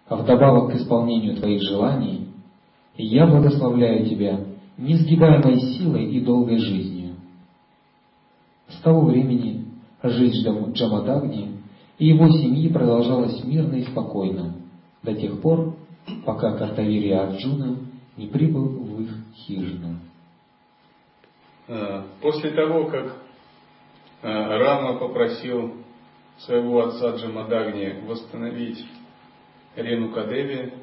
а 0.08 0.18
вдобавок 0.18 0.72
к 0.72 0.76
исполнению 0.76 1.38
твоих 1.38 1.62
желаний, 1.62 2.28
я 2.98 3.26
благословляю 3.28 4.06
тебя 4.06 4.42
несгибаемой 4.78 5.60
силой 5.60 6.12
и 6.12 6.20
долгой 6.20 6.58
жизнью. 6.58 7.16
С 8.68 8.82
того 8.82 9.06
времени 9.06 9.66
жизнь 10.04 10.46
Джамадагни 10.74 11.60
и 12.00 12.08
его 12.08 12.28
семьи 12.30 12.68
продолжалась 12.68 13.42
мирно 13.44 13.76
и 13.76 13.84
спокойно, 13.84 14.56
до 15.04 15.14
тех 15.14 15.40
пор, 15.42 15.76
пока 16.26 16.58
Картавири 16.58 17.12
Арджуна 17.12 17.78
не 18.18 18.28
прибыл 18.28 18.68
в 18.68 19.02
их 19.02 19.16
хижину. 19.36 20.00
Э, 21.68 22.04
после 22.22 22.52
того, 22.52 22.86
как 22.88 23.25
Рама 24.22 24.98
попросил 24.98 25.84
своего 26.40 26.88
отца 26.88 27.16
Джамадагни 27.16 28.06
восстановить 28.06 28.86
Рену 29.76 30.12
Кадеви, 30.12 30.74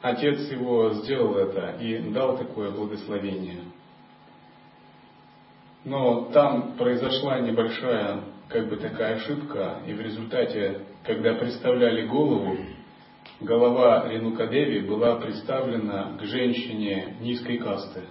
отец 0.00 0.50
его 0.50 0.90
сделал 0.94 1.36
это 1.36 1.76
и 1.80 1.98
дал 2.10 2.36
такое 2.38 2.70
благословение. 2.70 3.60
Но 5.84 6.26
там 6.32 6.74
произошла 6.76 7.40
небольшая, 7.40 8.20
как 8.48 8.68
бы 8.68 8.76
такая 8.76 9.16
ошибка, 9.16 9.80
и 9.86 9.92
в 9.92 10.00
результате, 10.00 10.82
когда 11.04 11.34
представляли 11.34 12.06
голову, 12.06 12.56
голова 13.40 14.08
Ренукадеви 14.08 14.80
была 14.86 15.16
представлена 15.16 16.16
к 16.18 16.22
женщине 16.24 17.16
низкой 17.20 17.58
касты, 17.58 18.02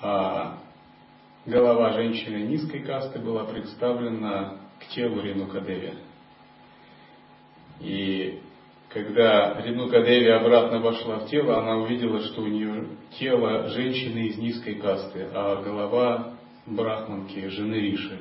а 0.00 0.58
голова 1.46 1.92
женщины 1.92 2.46
низкой 2.46 2.80
касты 2.80 3.18
была 3.18 3.44
представлена 3.44 4.56
к 4.80 4.94
телу 4.94 5.20
Ренукадеви. 5.20 5.94
И 7.80 8.40
когда 8.88 9.60
Ренукадеви 9.60 10.28
обратно 10.28 10.78
вошла 10.78 11.18
в 11.18 11.28
тело, 11.28 11.58
она 11.58 11.76
увидела, 11.78 12.20
что 12.20 12.42
у 12.42 12.46
нее 12.46 12.86
тело 13.18 13.68
женщины 13.68 14.28
из 14.28 14.38
низкой 14.38 14.76
касты, 14.76 15.28
а 15.32 15.62
голова 15.62 16.34
брахманки, 16.66 17.48
жены 17.48 17.74
Риши. 17.74 18.20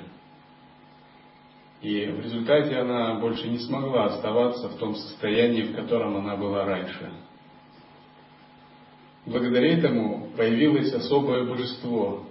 И 1.82 2.06
в 2.08 2.22
результате 2.22 2.78
она 2.78 3.16
больше 3.16 3.48
не 3.50 3.60
смогла 3.60 4.06
оставаться 4.06 4.70
в 4.70 4.78
том 4.78 4.96
состоянии, 4.96 5.64
в 5.64 5.76
котором 5.76 6.16
она 6.18 6.38
была 6.38 6.66
раньше. 6.66 7.12
Благодаря 9.26 9.78
этому 9.78 10.28
появилось 10.36 10.92
особое 10.92 11.46
божество, 11.46 12.26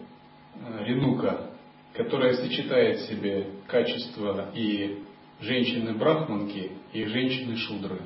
э, 0.55 0.85
Ренука, 0.85 1.51
которое 1.95 2.35
сочетает 2.35 2.99
в 2.99 3.09
себе 3.09 3.47
качества 3.67 4.51
и 4.55 5.03
женщины-брахманки, 5.41 6.73
и 6.93 7.05
женщины-шудры. 7.05 8.03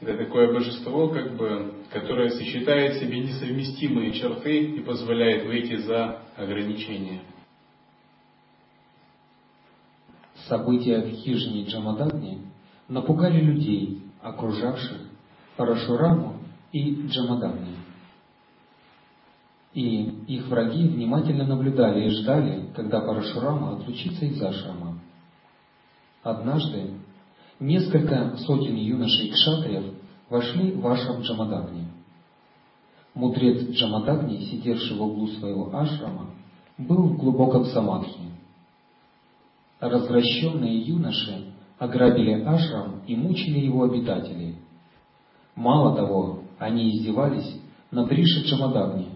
Это 0.00 0.16
такое 0.16 0.50
божество, 0.50 1.08
как 1.08 1.36
бы, 1.36 1.74
которое 1.92 2.30
сочетает 2.30 2.94
в 2.94 3.00
себе 3.00 3.20
несовместимые 3.20 4.12
черты 4.12 4.64
и 4.64 4.80
позволяет 4.80 5.44
выйти 5.44 5.76
за 5.76 6.22
ограничения. 6.36 7.20
События 10.48 11.02
в 11.02 11.10
хижине 11.10 11.64
Джамадагни 11.66 12.46
напугали 12.88 13.40
людей, 13.40 14.02
окружавших 14.22 15.02
Парашураму 15.56 16.40
и 16.72 17.06
Джамадагни. 17.06 17.79
И 19.72 20.02
их 20.26 20.48
враги 20.48 20.88
внимательно 20.88 21.46
наблюдали 21.46 22.06
и 22.06 22.10
ждали, 22.10 22.70
когда 22.74 23.00
Парашурама 23.00 23.76
отлучится 23.76 24.24
из 24.24 24.42
ашрама. 24.42 24.98
Однажды 26.22 26.94
несколько 27.60 28.36
сотен 28.38 28.74
юношей 28.74 29.30
кшатриев 29.30 29.94
вошли 30.28 30.72
в 30.72 30.86
ашрам 30.86 31.20
Джамадагни. 31.22 31.86
Мудрец 33.14 33.70
Джамадагни, 33.70 34.44
сидевший 34.44 34.96
в 34.96 35.02
углу 35.02 35.28
своего 35.28 35.74
ашрама, 35.76 36.30
был 36.78 37.08
в 37.08 37.16
глубоком 37.16 37.64
самадхи 37.66 38.30
развращенные 39.80 40.78
юноши 40.78 41.52
ограбили 41.78 42.42
ашрам 42.42 43.02
и 43.06 43.16
мучили 43.16 43.60
его 43.60 43.84
обитателей. 43.84 44.56
Мало 45.56 45.96
того, 45.96 46.40
они 46.58 46.90
издевались 46.90 47.60
над 47.90 48.12
Риши 48.12 48.44
Джамадагни, 48.44 49.08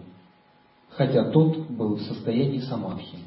хотя 0.97 1.29
тот 1.31 1.69
был 1.69 1.95
в 1.95 2.01
состоянии 2.01 2.59
самадхи. 2.59 3.17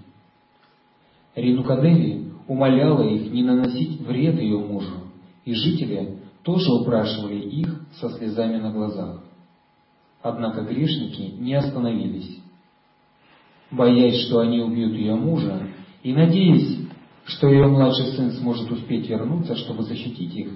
Ринукадеви 1.35 2.33
умоляла 2.47 3.03
их 3.03 3.31
не 3.33 3.43
наносить 3.43 4.01
вред 4.01 4.41
ее 4.41 4.59
мужу, 4.59 4.95
и 5.45 5.55
жители 5.55 6.19
тоже 6.43 6.73
упрашивали 6.73 7.39
их 7.39 7.83
со 8.01 8.11
слезами 8.11 8.57
на 8.57 8.73
глазах. 8.73 9.23
Однако 10.23 10.63
грешники 10.63 11.35
не 11.39 11.55
остановились. 11.55 12.41
Боясь, 13.71 14.27
что 14.27 14.41
они 14.41 14.61
убьют 14.61 14.95
ее 14.95 15.15
мужа, 15.15 15.69
и 16.03 16.13
надеясь 16.13 16.89
что 17.29 17.49
ее 17.49 17.67
младший 17.67 18.07
сын 18.17 18.33
сможет 18.33 18.71
успеть 18.71 19.09
вернуться, 19.09 19.55
чтобы 19.55 19.83
защитить 19.83 20.35
их, 20.35 20.51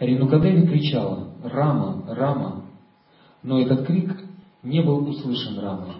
Ринукадеви 0.00 0.66
кричала 0.66 1.34
«Рама! 1.42 2.02
Рама!», 2.08 2.64
но 3.42 3.60
этот 3.60 3.86
крик 3.86 4.18
не 4.62 4.80
был 4.80 5.06
услышан 5.06 5.58
Рамой. 5.58 5.92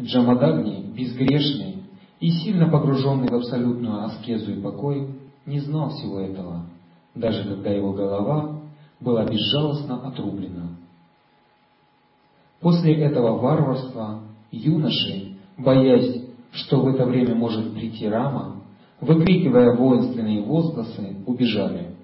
Джамадагни, 0.00 0.92
безгрешный 0.94 1.84
и 2.20 2.30
сильно 2.30 2.68
погруженный 2.68 3.28
в 3.28 3.34
абсолютную 3.34 4.04
аскезу 4.04 4.52
и 4.52 4.60
покой, 4.60 5.08
не 5.46 5.60
знал 5.60 5.90
всего 5.90 6.20
этого, 6.20 6.66
даже 7.14 7.44
когда 7.44 7.70
его 7.70 7.92
голова 7.92 8.60
была 9.00 9.24
безжалостно 9.24 10.06
отрублена. 10.06 10.70
После 12.60 12.94
этого 12.94 13.38
варварства 13.38 14.20
юноши, 14.50 15.36
боясь, 15.58 16.24
что 16.52 16.80
в 16.80 16.88
это 16.88 17.04
время 17.04 17.34
может 17.34 17.74
прийти 17.74 18.08
Рама, 18.08 18.62
выкрикивая 19.00 19.76
воинственные 19.76 20.42
возгласы, 20.42 21.16
убежали. 21.26 21.94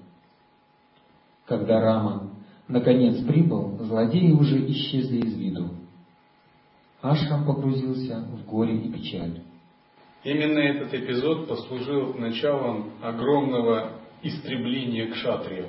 Когда 1.46 1.81
Рама 1.81 2.31
наконец 2.68 3.24
прибыл, 3.24 3.79
злодеи 3.81 4.33
уже 4.33 4.70
исчезли 4.70 5.20
из 5.26 5.35
виду. 5.35 5.70
Ашрам 7.03 7.47
погрузился 7.47 8.21
в 8.21 8.45
горе 8.47 8.77
и 8.77 8.93
печаль. 8.93 9.43
Именно 10.23 10.59
этот 10.59 10.93
эпизод 10.93 11.49
послужил 11.49 12.15
началом 12.15 12.93
огромного 13.01 13.93
истребления 14.23 15.11
кшатриев. 15.11 15.69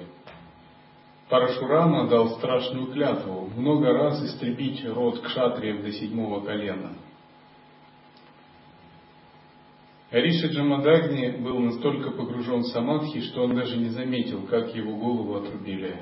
Парашурама 1.30 2.10
дал 2.10 2.32
страшную 2.38 2.91
клятву 2.91 3.50
много 3.56 3.94
раз 3.94 4.22
истребить 4.24 4.86
род 4.86 5.22
кшатриев 5.22 5.82
до 5.82 5.91
седьмого 5.91 6.41
колена– 6.41 6.94
Риши 10.12 10.48
Джамадагни 10.48 11.38
был 11.41 11.60
настолько 11.60 12.12
погружен 12.12 12.63
в 12.63 12.67
самадхи, 12.67 13.22
что 13.22 13.44
он 13.44 13.56
даже 13.56 13.78
не 13.78 13.89
заметил, 13.89 14.46
как 14.46 14.76
его 14.76 14.98
голову 14.98 15.36
отрубили, 15.36 16.02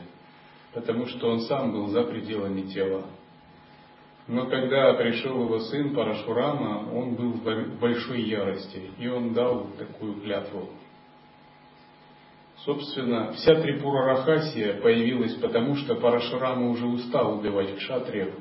потому 0.73 1.05
что 1.05 1.29
он 1.29 1.41
сам 1.41 1.71
был 1.71 1.89
за 1.89 2.01
пределами 2.01 2.61
тела. 2.61 3.05
Но 4.29 4.45
когда 4.45 4.93
пришел 4.93 5.43
его 5.43 5.57
сын 5.59 5.95
Парашурама, 5.95 6.87
он 6.93 7.15
был 7.15 7.31
в 7.31 7.79
большой 7.79 8.21
ярости, 8.21 8.91
и 8.99 9.07
он 9.07 9.33
дал 9.33 9.65
такую 9.75 10.21
клятву. 10.21 10.69
Собственно, 12.57 13.31
вся 13.33 13.55
Трипура 13.55 14.05
Рахасия 14.05 14.79
появилась 14.81 15.33
потому, 15.35 15.75
что 15.77 15.95
Парашурама 15.95 16.69
уже 16.69 16.85
устал 16.85 17.39
убивать 17.39 17.75
кшатриев, 17.77 18.35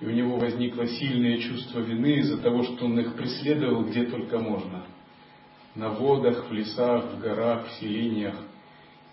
и 0.00 0.06
у 0.06 0.10
него 0.10 0.38
возникло 0.38 0.88
сильное 0.88 1.38
чувство 1.38 1.78
вины 1.78 2.16
из-за 2.16 2.42
того, 2.42 2.64
что 2.64 2.86
он 2.86 2.98
их 2.98 3.14
преследовал 3.14 3.84
где 3.84 4.06
только 4.06 4.40
можно. 4.40 4.86
на 5.76 5.90
водах, 5.90 6.48
в 6.48 6.52
лесах, 6.52 7.12
в 7.12 7.20
горах, 7.20 7.68
в 7.68 7.72
селениях 7.74 8.34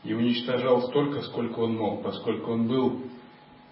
и 0.03 0.13
уничтожал 0.15 0.81
столько, 0.87 1.21
сколько 1.21 1.59
он 1.59 1.75
мог, 1.77 2.01
поскольку 2.01 2.51
он 2.53 2.67
был 2.67 3.01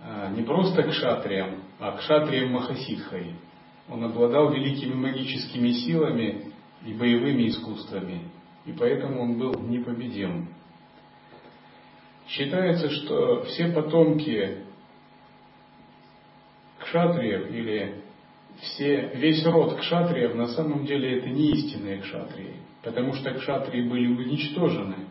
а, 0.03 0.29
не 0.29 0.43
просто 0.43 0.83
кшатрием, 0.83 1.63
а 1.79 1.97
кшатрием 1.97 2.51
Махасидхой. 2.51 3.35
Он 3.89 4.03
обладал 4.03 4.51
великими 4.51 4.93
магическими 4.93 5.71
силами 5.71 6.51
и 6.85 6.93
боевыми 6.93 7.47
искусствами, 7.47 8.21
и 8.65 8.71
поэтому 8.71 9.21
он 9.21 9.37
был 9.37 9.53
непобедим. 9.61 10.49
Считается, 12.27 12.89
что 12.89 13.43
все 13.43 13.69
потомки 13.69 14.57
кшатриев 16.79 17.49
или 17.49 18.03
все, 18.59 19.11
весь 19.15 19.45
род 19.45 19.79
кшатриев 19.79 20.35
на 20.35 20.47
самом 20.47 20.85
деле 20.85 21.19
это 21.19 21.29
не 21.29 21.51
истинные 21.51 21.99
кшатрии, 21.99 22.55
потому 22.83 23.13
что 23.13 23.33
кшатрии 23.35 23.87
были 23.87 24.07
уничтожены. 24.07 25.07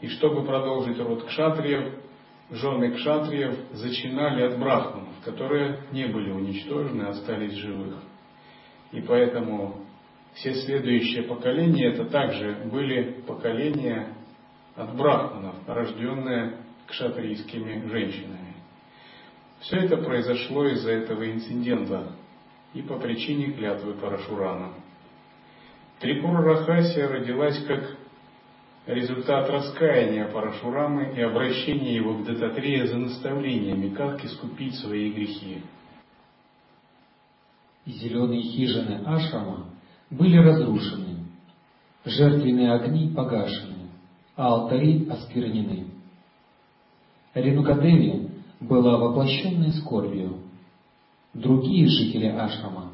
И 0.00 0.08
чтобы 0.08 0.44
продолжить 0.44 0.98
род 0.98 1.24
кшатриев, 1.24 1.94
жены 2.50 2.92
кшатриев 2.92 3.54
зачинали 3.72 4.42
от 4.42 4.58
брахманов, 4.58 5.14
которые 5.24 5.80
не 5.92 6.06
были 6.06 6.30
уничтожены, 6.30 7.02
остались 7.02 7.54
живых. 7.54 7.96
И 8.92 9.00
поэтому 9.00 9.84
все 10.34 10.54
следующие 10.54 11.24
поколения 11.24 11.92
это 11.92 12.04
также 12.06 12.68
были 12.70 13.22
поколения 13.26 14.14
от 14.74 14.96
брахманов, 14.96 15.56
рожденные 15.66 16.56
кшатрийскими 16.86 17.88
женщинами. 17.88 18.54
Все 19.60 19.76
это 19.76 19.98
произошло 19.98 20.66
из-за 20.66 20.92
этого 20.92 21.30
инцидента 21.30 22.12
и 22.72 22.82
по 22.82 22.98
причине 22.98 23.52
клятвы 23.52 23.94
Парашурана. 23.94 24.72
Трипура 26.00 26.42
Рахасия 26.42 27.08
родилась 27.08 27.62
как 27.64 27.96
результат 28.94 29.48
раскаяния 29.48 30.26
Парашурамы 30.26 31.14
и 31.16 31.20
обращения 31.20 31.94
его 31.94 32.18
к 32.18 32.24
Дататрея 32.24 32.86
за 32.86 32.98
наставлениями, 32.98 33.94
как 33.94 34.24
искупить 34.24 34.74
свои 34.76 35.10
грехи. 35.12 35.62
Зеленые 37.86 38.42
хижины 38.42 39.02
Ашрама 39.06 39.66
были 40.10 40.36
разрушены, 40.36 41.26
жертвенные 42.04 42.72
огни 42.72 43.12
погашены, 43.14 43.90
а 44.36 44.48
алтари 44.48 45.08
осквернены. 45.08 45.86
Ренукадеви 47.34 48.28
была 48.60 48.98
воплощенной 48.98 49.72
скорбью. 49.72 50.38
Другие 51.32 51.86
жители 51.86 52.26
Ашрама 52.26 52.92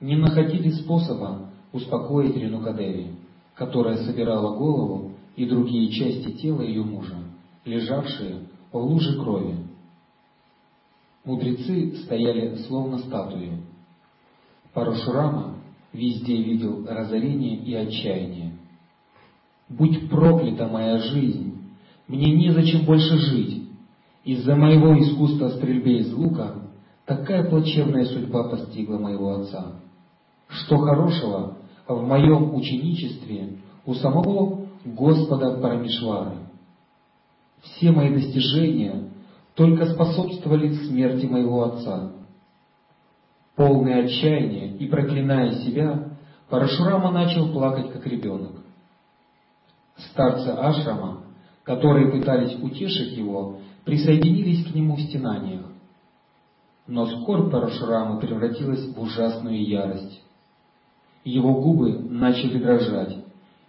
не 0.00 0.16
находили 0.16 0.70
способа 0.70 1.50
успокоить 1.72 2.36
Ренукадеви, 2.36 3.12
которая 3.54 3.96
собирала 3.98 4.56
голову 4.56 5.05
и 5.36 5.44
другие 5.44 5.90
части 5.90 6.32
тела 6.32 6.62
ее 6.62 6.82
мужа, 6.82 7.16
лежавшие 7.64 8.48
в 8.72 8.76
луже 8.78 9.20
крови. 9.20 9.56
Мудрецы 11.24 11.96
стояли 12.04 12.56
словно 12.66 12.98
статуи. 12.98 13.52
Парашурама 14.72 15.56
везде 15.92 16.36
видел 16.42 16.86
разорение 16.88 17.56
и 17.56 17.74
отчаяние. 17.74 18.52
«Будь 19.68 20.08
проклята 20.08 20.68
моя 20.68 20.98
жизнь! 20.98 21.54
Мне 22.06 22.32
незачем 22.32 22.84
больше 22.84 23.16
жить! 23.18 23.64
Из-за 24.24 24.54
моего 24.54 24.98
искусства 24.98 25.50
стрельбе 25.50 25.98
из 25.98 26.12
лука 26.12 26.54
такая 27.04 27.48
плачевная 27.48 28.04
судьба 28.06 28.48
постигла 28.48 28.98
моего 28.98 29.40
отца. 29.40 29.80
Что 30.48 30.78
хорошего 30.78 31.56
в 31.88 32.02
моем 32.06 32.54
ученичестве 32.54 33.58
у 33.84 33.94
самого 33.94 34.55
Господа 34.86 35.60
Парамишвары. 35.60 36.38
Все 37.62 37.90
мои 37.90 38.14
достижения 38.14 39.10
только 39.54 39.86
способствовали 39.86 40.74
смерти 40.74 41.26
моего 41.26 41.64
отца. 41.64 42.12
Полный 43.56 44.04
отчаяния 44.04 44.76
и 44.76 44.86
проклиная 44.86 45.62
себя, 45.62 46.10
Парашурама 46.48 47.10
начал 47.10 47.50
плакать, 47.52 47.90
как 47.90 48.06
ребенок. 48.06 48.52
Старцы 49.96 50.50
Ашрама, 50.50 51.24
которые 51.64 52.12
пытались 52.12 52.56
утешить 52.62 53.16
его, 53.16 53.58
присоединились 53.84 54.70
к 54.70 54.74
нему 54.74 54.94
в 54.94 55.00
стенаниях. 55.00 55.66
Но 56.86 57.06
скорбь 57.06 57.50
Парашурамы 57.50 58.20
превратилась 58.20 58.86
в 58.94 59.00
ужасную 59.00 59.66
ярость. 59.66 60.22
Его 61.24 61.60
губы 61.60 61.98
начали 61.98 62.62
дрожать, 62.62 63.25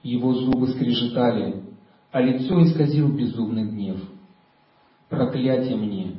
его 0.08 0.34
зубы 0.34 0.68
скрежетали, 0.70 1.64
а 2.12 2.22
лицо 2.22 2.64
исказил 2.64 3.10
безумный 3.10 3.66
гнев. 3.66 4.00
«Проклятие 5.10 5.76
мне! 5.76 6.16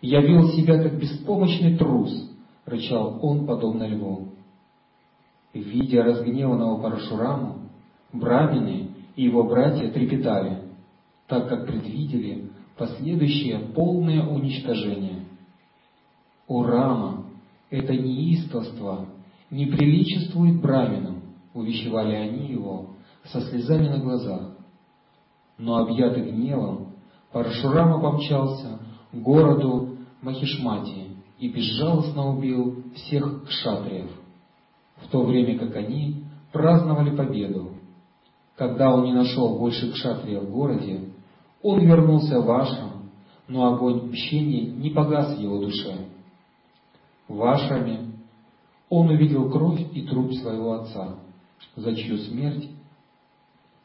Я 0.00 0.22
вел 0.22 0.48
себя, 0.52 0.82
как 0.82 0.98
беспомощный 0.98 1.76
трус!»— 1.76 2.30
рычал 2.64 3.18
он, 3.22 3.46
подобно 3.46 3.86
льву. 3.86 4.28
Видя 5.52 6.02
разгневанного 6.02 6.80
Парашураму, 6.80 7.68
брамины 8.12 8.88
и 9.16 9.24
его 9.24 9.44
братья 9.44 9.90
трепетали, 9.90 10.62
так 11.26 11.48
как 11.48 11.66
предвидели 11.66 12.50
последующее 12.78 13.58
полное 13.74 14.26
уничтожение. 14.26 15.24
«О, 16.46 16.64
Рама, 16.64 17.26
это 17.68 17.94
неистовство 17.94 19.08
не 19.50 19.66
приличествует 19.66 20.60
браминам!»— 20.60 21.22
увещевали 21.54 22.14
они 22.14 22.48
его, 22.48 22.95
со 23.32 23.40
слезами 23.40 23.88
на 23.88 23.98
глазах. 23.98 24.56
Но 25.58 25.78
объятый 25.78 26.30
гневом, 26.30 26.92
Парашурама 27.32 28.00
помчался 28.00 28.78
к 29.12 29.16
городу 29.16 29.96
Махишмати 30.22 31.08
и 31.38 31.48
безжалостно 31.48 32.30
убил 32.30 32.84
всех 32.94 33.44
кшатриев, 33.46 34.10
в 34.96 35.08
то 35.08 35.22
время 35.22 35.58
как 35.58 35.76
они 35.76 36.24
праздновали 36.52 37.14
победу. 37.14 37.72
Когда 38.56 38.94
он 38.94 39.04
не 39.04 39.12
нашел 39.12 39.58
больше 39.58 39.92
кшатриев 39.92 40.44
в 40.44 40.50
городе, 40.50 41.10
он 41.62 41.80
вернулся 41.80 42.40
в 42.40 42.50
Ашрам, 42.50 43.10
но 43.48 43.74
огонь 43.74 44.10
мщения 44.10 44.70
не 44.70 44.90
погас 44.90 45.36
в 45.36 45.40
его 45.40 45.58
душе. 45.58 46.06
В 47.28 47.42
Ашраме 47.44 48.12
он 48.88 49.10
увидел 49.10 49.50
кровь 49.50 49.82
и 49.92 50.02
труп 50.06 50.32
своего 50.34 50.74
отца, 50.74 51.16
за 51.74 51.94
чью 51.94 52.18
смерть 52.18 52.70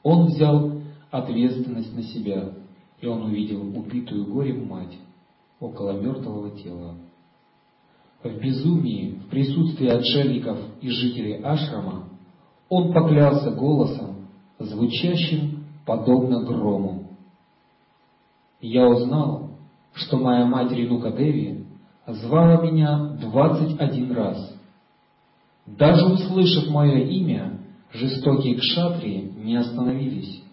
он 0.03 0.27
взял 0.27 0.81
ответственность 1.09 1.95
на 1.95 2.03
себя, 2.03 2.53
и 2.99 3.07
он 3.07 3.23
увидел 3.23 3.61
убитую 3.61 4.31
горем 4.31 4.67
мать 4.67 4.97
около 5.59 5.99
мертвого 5.99 6.51
тела. 6.51 6.95
В 8.23 8.39
безумии, 8.39 9.19
в 9.25 9.29
присутствии 9.29 9.87
отшельников 9.87 10.59
и 10.79 10.89
жителей 10.89 11.41
Ашрама, 11.41 12.07
он 12.69 12.93
поклялся 12.93 13.51
голосом, 13.51 14.27
звучащим 14.59 15.65
подобно 15.85 16.43
грому. 16.43 17.07
Я 18.61 18.87
узнал, 18.87 19.49
что 19.93 20.17
моя 20.17 20.45
мать 20.45 20.71
Ринука 20.71 21.11
Деви 21.11 21.65
звала 22.07 22.61
меня 22.61 23.17
двадцать 23.19 23.79
один 23.79 24.11
раз. 24.11 24.55
Даже 25.65 26.05
услышав 26.05 26.69
мое 26.69 26.99
имя, 27.05 27.60
жестокие 27.93 28.55
кшатрии 28.55 29.31
не 29.37 29.55
остановились. 29.55 30.43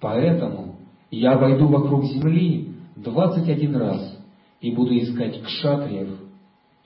Поэтому 0.00 0.76
я 1.10 1.38
войду 1.38 1.68
вокруг 1.68 2.04
земли 2.04 2.74
двадцать 2.96 3.48
один 3.48 3.76
раз 3.76 4.18
и 4.60 4.70
буду 4.70 4.96
искать 4.96 5.42
кшатриев, 5.42 6.18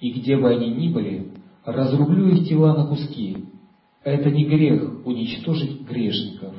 и 0.00 0.12
где 0.12 0.36
бы 0.36 0.50
они 0.50 0.70
ни 0.70 0.92
были, 0.92 1.32
разрублю 1.64 2.28
их 2.28 2.48
тела 2.48 2.74
на 2.74 2.86
куски. 2.86 3.44
Это 4.04 4.30
не 4.30 4.44
грех 4.44 5.06
уничтожить 5.06 5.82
грешников. 5.82 6.54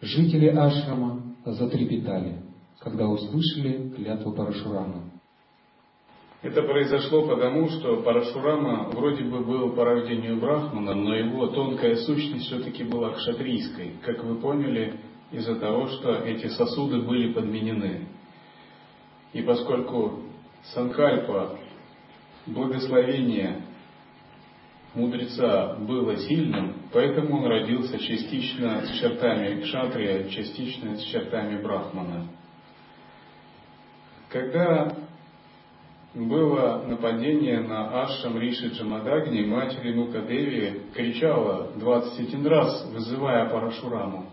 Жители 0.00 0.48
Ашрама 0.48 1.22
затрепетали, 1.44 2.42
когда 2.78 3.08
услышали 3.08 3.90
клятву 3.96 4.32
Парашурама. 4.32 5.05
Это 6.42 6.62
произошло 6.62 7.26
потому, 7.26 7.68
что 7.70 8.02
Парашурама 8.02 8.90
вроде 8.90 9.24
бы 9.24 9.40
был 9.40 9.72
по 9.72 9.84
рождению 9.84 10.38
Брахмана, 10.38 10.94
но 10.94 11.14
его 11.14 11.46
тонкая 11.48 11.96
сущность 11.96 12.46
все-таки 12.46 12.84
была 12.84 13.10
кшатрийской, 13.14 13.94
как 14.02 14.22
вы 14.22 14.36
поняли, 14.36 15.00
из-за 15.32 15.56
того, 15.56 15.88
что 15.88 16.14
эти 16.14 16.46
сосуды 16.48 17.00
были 17.00 17.32
подменены. 17.32 18.08
И 19.32 19.42
поскольку 19.42 20.22
Санкальпа, 20.74 21.58
благословение 22.46 23.62
мудреца 24.94 25.74
было 25.76 26.16
сильным, 26.16 26.74
поэтому 26.92 27.38
он 27.38 27.46
родился 27.46 27.98
частично 27.98 28.84
с 28.86 28.98
чертами 28.98 29.60
кшатрия, 29.60 30.28
частично 30.28 30.96
с 30.96 31.02
чертами 31.04 31.62
брахмана. 31.62 32.28
Когда 34.28 35.05
было 36.16 36.82
нападение 36.86 37.60
на 37.60 38.02
Ашам 38.02 38.38
Риши 38.38 38.68
Джамадагни, 38.68 39.44
мать 39.44 39.76
Ренука 39.82 40.22
Деви 40.22 40.80
кричала 40.94 41.72
21 41.76 42.46
раз, 42.46 42.86
вызывая 42.90 43.50
Парашураму. 43.50 44.24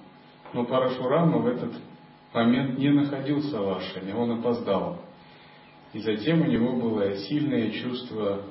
Но 0.54 0.64
Парашурама 0.64 1.40
в 1.40 1.48
этот 1.48 1.74
момент 2.34 2.80
не 2.80 2.90
находился 2.90 3.60
в 3.60 3.78
Ашаме, 3.78 4.16
он 4.16 4.40
опоздал. 4.40 5.02
И 5.92 6.00
затем 6.00 6.42
у 6.42 6.46
него 6.46 6.74
было 6.74 7.18
сильное 7.18 7.70
чувство 7.72 8.44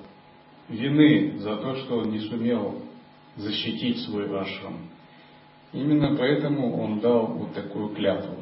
вины 0.68 1.38
за 1.38 1.56
то, 1.56 1.74
что 1.76 1.98
он 2.00 2.10
не 2.10 2.20
сумел 2.20 2.82
защитить 3.36 4.00
свой 4.02 4.26
ашрам. 4.38 4.76
Именно 5.72 6.16
поэтому 6.18 6.82
он 6.82 7.00
дал 7.00 7.28
вот 7.28 7.54
такую 7.54 7.94
клятву. 7.94 8.36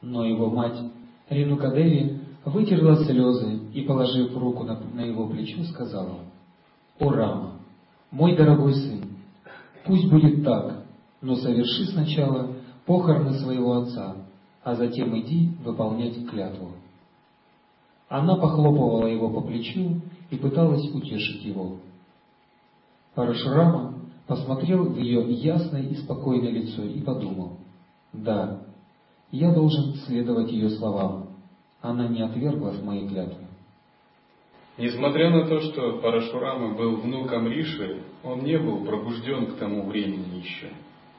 Но 0.00 0.24
его 0.24 0.48
мать 0.48 0.78
Ринукадеви 1.28 2.21
вытерла 2.44 2.96
слезы 3.04 3.60
и, 3.72 3.82
положив 3.82 4.36
руку 4.36 4.64
на, 4.64 5.00
его 5.02 5.28
плечо, 5.28 5.62
сказала, 5.64 6.20
«О 6.98 7.10
Рама, 7.10 7.60
мой 8.10 8.36
дорогой 8.36 8.74
сын, 8.74 9.04
пусть 9.84 10.10
будет 10.10 10.44
так, 10.44 10.84
но 11.20 11.36
соверши 11.36 11.86
сначала 11.86 12.54
похороны 12.84 13.34
своего 13.34 13.74
отца, 13.78 14.16
а 14.62 14.74
затем 14.74 15.18
иди 15.18 15.50
выполнять 15.64 16.26
клятву». 16.28 16.72
Она 18.08 18.36
похлопывала 18.36 19.06
его 19.06 19.30
по 19.30 19.40
плечу 19.40 20.02
и 20.30 20.36
пыталась 20.36 20.86
утешить 20.92 21.44
его. 21.44 21.78
Парашурама 23.14 23.94
посмотрел 24.26 24.84
в 24.84 24.98
ее 24.98 25.22
ясное 25.32 25.82
и 25.82 25.94
спокойное 25.94 26.50
лицо 26.50 26.82
и 26.82 27.00
подумал, 27.00 27.58
«Да, 28.12 28.62
я 29.30 29.52
должен 29.52 29.94
следовать 29.94 30.50
ее 30.50 30.70
словам. 30.70 31.21
Она 31.82 32.08
не 32.08 32.22
отвергла 32.22 32.72
моей 32.82 33.06
клятвы». 33.08 33.46
Несмотря 34.78 35.30
на 35.30 35.46
то, 35.46 35.60
что 35.60 35.98
Парашурама 35.98 36.74
был 36.74 36.96
внуком 36.96 37.46
Риши, 37.46 38.02
он 38.22 38.40
не 38.40 38.58
был 38.58 38.84
пробужден 38.86 39.46
к 39.46 39.58
тому 39.58 39.84
времени 39.84 40.40
еще, 40.42 40.70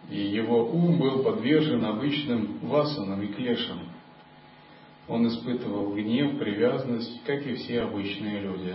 и 0.09 0.19
его 0.19 0.65
ум 0.65 0.97
был 0.97 1.23
подвержен 1.23 1.85
обычным 1.85 2.57
васанам 2.63 3.21
и 3.21 3.27
клешам. 3.27 3.79
Он 5.07 5.27
испытывал 5.27 5.93
гнев, 5.93 6.39
привязанность, 6.39 7.23
как 7.25 7.45
и 7.45 7.53
все 7.55 7.81
обычные 7.81 8.39
люди. 8.39 8.73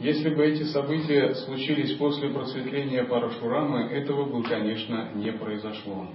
Если 0.00 0.34
бы 0.34 0.44
эти 0.44 0.64
события 0.64 1.34
случились 1.34 1.96
после 1.98 2.30
просветления 2.30 3.04
Парашурамы, 3.04 3.82
этого 3.90 4.24
бы, 4.24 4.42
конечно, 4.42 5.10
не 5.14 5.32
произошло. 5.32 6.08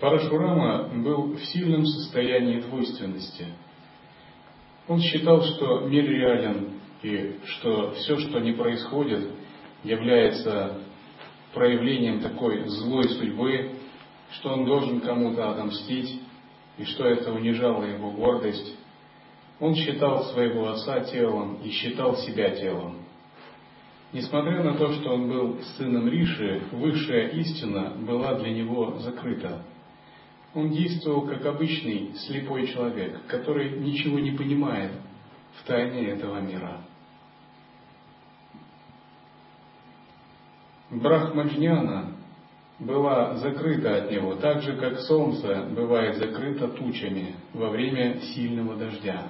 Парашурама 0.00 0.88
был 1.02 1.34
в 1.34 1.44
сильном 1.44 1.84
состоянии 1.84 2.60
двойственности. 2.60 3.46
Он 4.88 4.98
считал, 4.98 5.42
что 5.42 5.80
мир 5.80 6.04
реален 6.04 6.80
и 7.02 7.36
что 7.44 7.92
все, 7.92 8.16
что 8.18 8.40
не 8.40 8.52
происходит, 8.52 9.30
является 9.84 10.78
проявлением 11.52 12.20
такой 12.20 12.66
злой 12.66 13.08
судьбы, 13.10 13.72
что 14.32 14.54
он 14.54 14.64
должен 14.64 15.00
кому-то 15.00 15.50
отомстить, 15.50 16.20
и 16.78 16.84
что 16.84 17.04
это 17.04 17.32
унижало 17.32 17.84
его 17.84 18.10
гордость, 18.10 18.74
он 19.58 19.74
считал 19.74 20.24
своего 20.32 20.70
отца 20.70 21.00
телом 21.00 21.58
и 21.62 21.70
считал 21.70 22.16
себя 22.16 22.50
телом. 22.50 22.96
Несмотря 24.12 24.62
на 24.62 24.74
то, 24.74 24.92
что 24.94 25.12
он 25.12 25.28
был 25.28 25.58
сыном 25.76 26.08
Риши, 26.08 26.62
высшая 26.72 27.28
истина 27.28 27.92
была 28.00 28.34
для 28.36 28.50
него 28.50 28.98
закрыта. 29.00 29.62
Он 30.54 30.70
действовал 30.70 31.26
как 31.26 31.46
обычный 31.46 32.12
слепой 32.14 32.66
человек, 32.66 33.24
который 33.26 33.78
ничего 33.78 34.18
не 34.18 34.32
понимает 34.32 34.92
в 35.60 35.64
тайне 35.64 36.08
этого 36.08 36.40
мира. 36.40 36.80
Брахмаджняна 40.90 42.16
была 42.80 43.36
закрыта 43.36 43.96
от 43.96 44.10
него, 44.10 44.34
так 44.36 44.62
же 44.62 44.76
как 44.76 44.98
солнце 45.00 45.68
бывает 45.70 46.16
закрыто 46.16 46.66
тучами 46.68 47.36
во 47.52 47.68
время 47.68 48.20
сильного 48.20 48.74
дождя. 48.74 49.28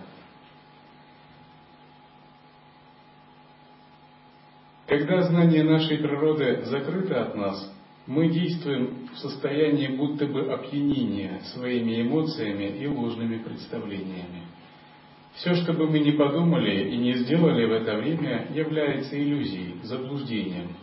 Когда 4.87 5.22
знание 5.22 5.64
нашей 5.64 5.98
природы 5.98 6.64
закрыто 6.64 7.22
от 7.22 7.35
нас, 7.35 7.79
мы 8.06 8.28
действуем 8.28 9.08
в 9.12 9.18
состоянии 9.18 9.88
будто 9.88 10.26
бы 10.26 10.52
опьянения 10.52 11.40
своими 11.52 12.02
эмоциями 12.02 12.78
и 12.78 12.86
ложными 12.86 13.38
представлениями. 13.38 14.42
Все, 15.34 15.54
что 15.54 15.72
бы 15.72 15.88
мы 15.88 16.00
ни 16.00 16.10
подумали 16.12 16.90
и 16.90 16.96
не 16.96 17.14
сделали 17.14 17.64
в 17.64 17.72
это 17.72 17.96
время, 17.96 18.48
является 18.52 19.16
иллюзией, 19.16 19.76
заблуждением, 19.84 20.76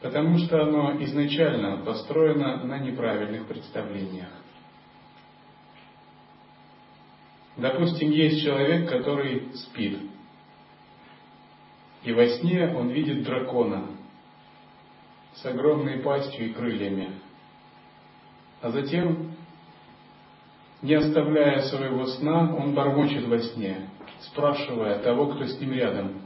потому 0.00 0.38
что 0.38 0.62
оно 0.62 1.02
изначально 1.04 1.78
построено 1.84 2.64
на 2.64 2.78
неправильных 2.78 3.46
представлениях. 3.46 4.30
Допустим, 7.56 8.10
есть 8.10 8.42
человек, 8.42 8.88
который 8.88 9.48
спит– 9.54 9.98
и 12.04 12.12
во 12.12 12.26
сне 12.28 12.68
он 12.68 12.90
видит 12.90 13.24
дракона 13.24 13.86
с 15.34 15.46
огромной 15.46 15.98
пастью 15.98 16.46
и 16.46 16.52
крыльями. 16.52 17.10
А 18.62 18.70
затем, 18.70 19.32
не 20.82 20.94
оставляя 20.94 21.62
своего 21.62 22.06
сна, 22.06 22.54
он 22.54 22.74
бормочет 22.74 23.26
во 23.26 23.38
сне, 23.40 23.88
спрашивая 24.20 25.00
того, 25.00 25.28
кто 25.34 25.44
с 25.44 25.60
ним 25.60 25.72
рядом, 25.72 26.22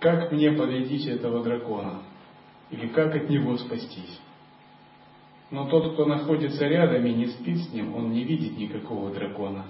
как 0.00 0.32
мне 0.32 0.52
победить 0.52 1.06
этого 1.06 1.42
дракона? 1.42 2.02
Или 2.70 2.88
как 2.88 3.14
от 3.14 3.30
него 3.30 3.56
спастись? 3.58 4.20
Но 5.50 5.68
тот, 5.68 5.92
кто 5.92 6.06
находится 6.06 6.66
рядом 6.66 7.06
и 7.06 7.14
не 7.14 7.26
спит 7.26 7.58
с 7.58 7.72
ним, 7.72 7.94
он 7.94 8.10
не 8.10 8.24
видит 8.24 8.58
никакого 8.58 9.12
дракона. 9.12 9.66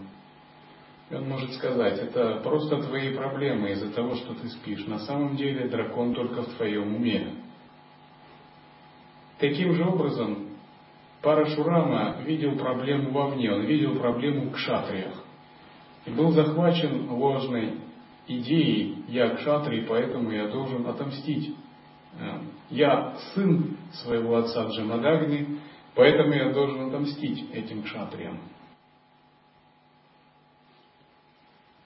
И 1.11 1.15
он 1.15 1.29
может 1.29 1.53
сказать, 1.53 1.99
это 1.99 2.41
просто 2.43 2.83
твои 2.83 3.15
проблемы 3.15 3.71
из-за 3.73 3.93
того, 3.93 4.15
что 4.17 4.35
ты 4.35 4.49
спишь. 4.49 4.87
На 4.87 4.99
самом 5.01 5.37
деле 5.37 5.69
дракон 5.69 6.15
только 6.15 6.43
в 6.43 6.55
твоем 6.55 6.97
уме. 6.97 7.35
Таким 9.39 9.75
же 9.75 9.85
образом, 9.85 10.49
Парашурама 11.23 12.23
видел 12.23 12.57
проблему 12.57 13.11
вовне, 13.11 13.53
он 13.53 13.63
видел 13.63 13.99
проблему 13.99 14.49
в 14.49 14.53
кшатриях. 14.53 15.25
И 16.07 16.11
был 16.11 16.31
захвачен 16.31 17.11
ложной 17.11 17.81
идеей 18.29 19.05
«я 19.09 19.31
кшатрий, 19.31 19.83
поэтому 19.83 20.31
я 20.31 20.49
должен 20.49 20.87
отомстить». 20.87 21.55
Э, 22.19 22.41
я 22.71 23.17
сын 23.35 23.77
своего 23.93 24.37
отца 24.37 24.69
Джамадагни, 24.69 25.59
поэтому 25.95 26.33
я 26.33 26.53
должен 26.53 26.89
отомстить 26.89 27.51
этим 27.53 27.83
кшатриям. 27.83 28.39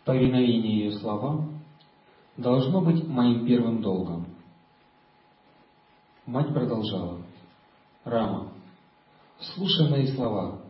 Повиновение 0.04 0.84
ее 0.84 0.92
словам 0.92 1.60
должно 2.36 2.80
быть 2.80 3.06
моим 3.06 3.46
первым 3.46 3.82
долгом. 3.82 4.26
Мать 6.26 6.52
продолжала. 6.52 7.19
Рама, 8.04 8.48
слушай 9.38 9.90
мои 9.90 10.06
слова. 10.06 10.60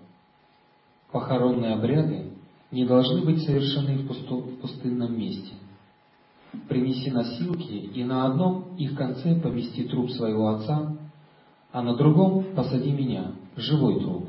Похоронные 1.13 1.75
обряды 1.75 2.33
не 2.73 2.85
должны 2.85 3.25
быть 3.25 3.45
совершены 3.45 3.99
в, 3.99 4.09
пусту, 4.09 4.39
в 4.39 4.57
пустынном 4.61 5.17
месте. 5.17 5.55
Принеси 6.69 7.13
носилки 7.13 7.73
и 7.73 8.03
на 8.03 8.27
одном 8.27 8.75
их 8.77 8.97
конце 8.97 9.41
помести 9.41 9.85
труп 9.85 10.11
своего 10.11 10.49
отца, 10.49 10.97
а 11.71 11.83
на 11.83 11.95
другом 11.95 12.47
посади 12.57 12.91
меня, 12.91 13.33
живой 13.57 14.01
труп. 14.01 14.29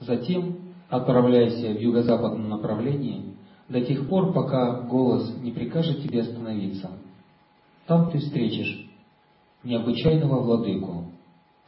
Затем 0.00 0.56
отправляйся 0.88 1.72
в 1.72 1.80
юго-западном 1.80 2.48
направлении 2.48 3.36
до 3.68 3.80
тех 3.80 4.08
пор, 4.08 4.32
пока 4.32 4.80
голос 4.82 5.36
не 5.40 5.52
прикажет 5.52 6.02
тебе 6.02 6.22
остановиться. 6.22 6.90
Там 7.86 8.10
ты 8.10 8.18
встретишь 8.18 8.90
необычайного 9.62 10.42
владыку. 10.42 11.05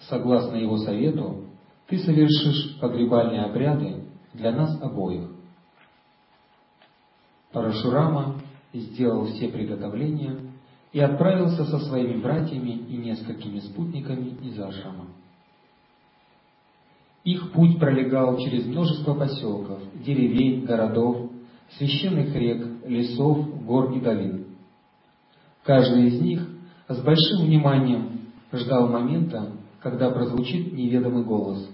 Согласно 0.00 0.56
его 0.56 0.78
совету, 0.78 1.44
ты 1.86 1.98
совершишь 1.98 2.78
погребальные 2.80 3.42
обряды 3.42 4.04
для 4.34 4.52
нас 4.52 4.80
обоих. 4.80 5.30
Парашурама 7.52 8.36
сделал 8.72 9.26
все 9.26 9.48
приготовления 9.48 10.38
и 10.92 11.00
отправился 11.00 11.64
со 11.64 11.78
своими 11.80 12.20
братьями 12.20 12.70
и 12.70 12.96
несколькими 12.96 13.60
спутниками 13.60 14.36
из 14.42 14.58
Ашрама. 14.58 15.06
Их 17.24 17.52
путь 17.52 17.78
пролегал 17.78 18.38
через 18.38 18.64
множество 18.66 19.14
поселков, 19.14 19.80
деревень, 20.02 20.64
городов, 20.64 21.30
священных 21.76 22.34
рек, 22.34 22.86
лесов, 22.86 23.64
гор 23.64 23.92
и 23.92 24.00
долин. 24.00 24.46
Каждый 25.64 26.08
из 26.08 26.20
них 26.22 26.48
с 26.88 27.00
большим 27.02 27.44
вниманием 27.46 28.20
ждал 28.52 28.88
момента, 28.88 29.52
когда 29.80 30.10
прозвучит 30.10 30.72
неведомый 30.72 31.24
голос 31.24 31.68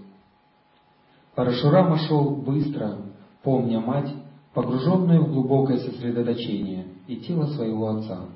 Парашурама 1.34 1.98
шел 1.98 2.36
быстро, 2.36 2.98
помня 3.42 3.80
мать, 3.80 4.12
погруженную 4.52 5.24
в 5.24 5.32
глубокое 5.32 5.78
сосредоточение 5.78 6.86
и 7.08 7.16
тело 7.16 7.46
своего 7.46 7.88
отца. 7.88 8.26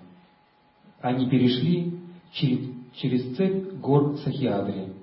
Они 1.01 1.29
перешли 1.29 2.01
через, 2.33 2.69
через 2.97 3.37
цепь 3.37 3.75
гор 3.75 4.17
Сахиадри, 4.19 4.95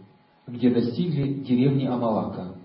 где 0.46 0.74
достигли 0.74 1.36
деревни 1.36 1.86
Амалака. 1.86 2.56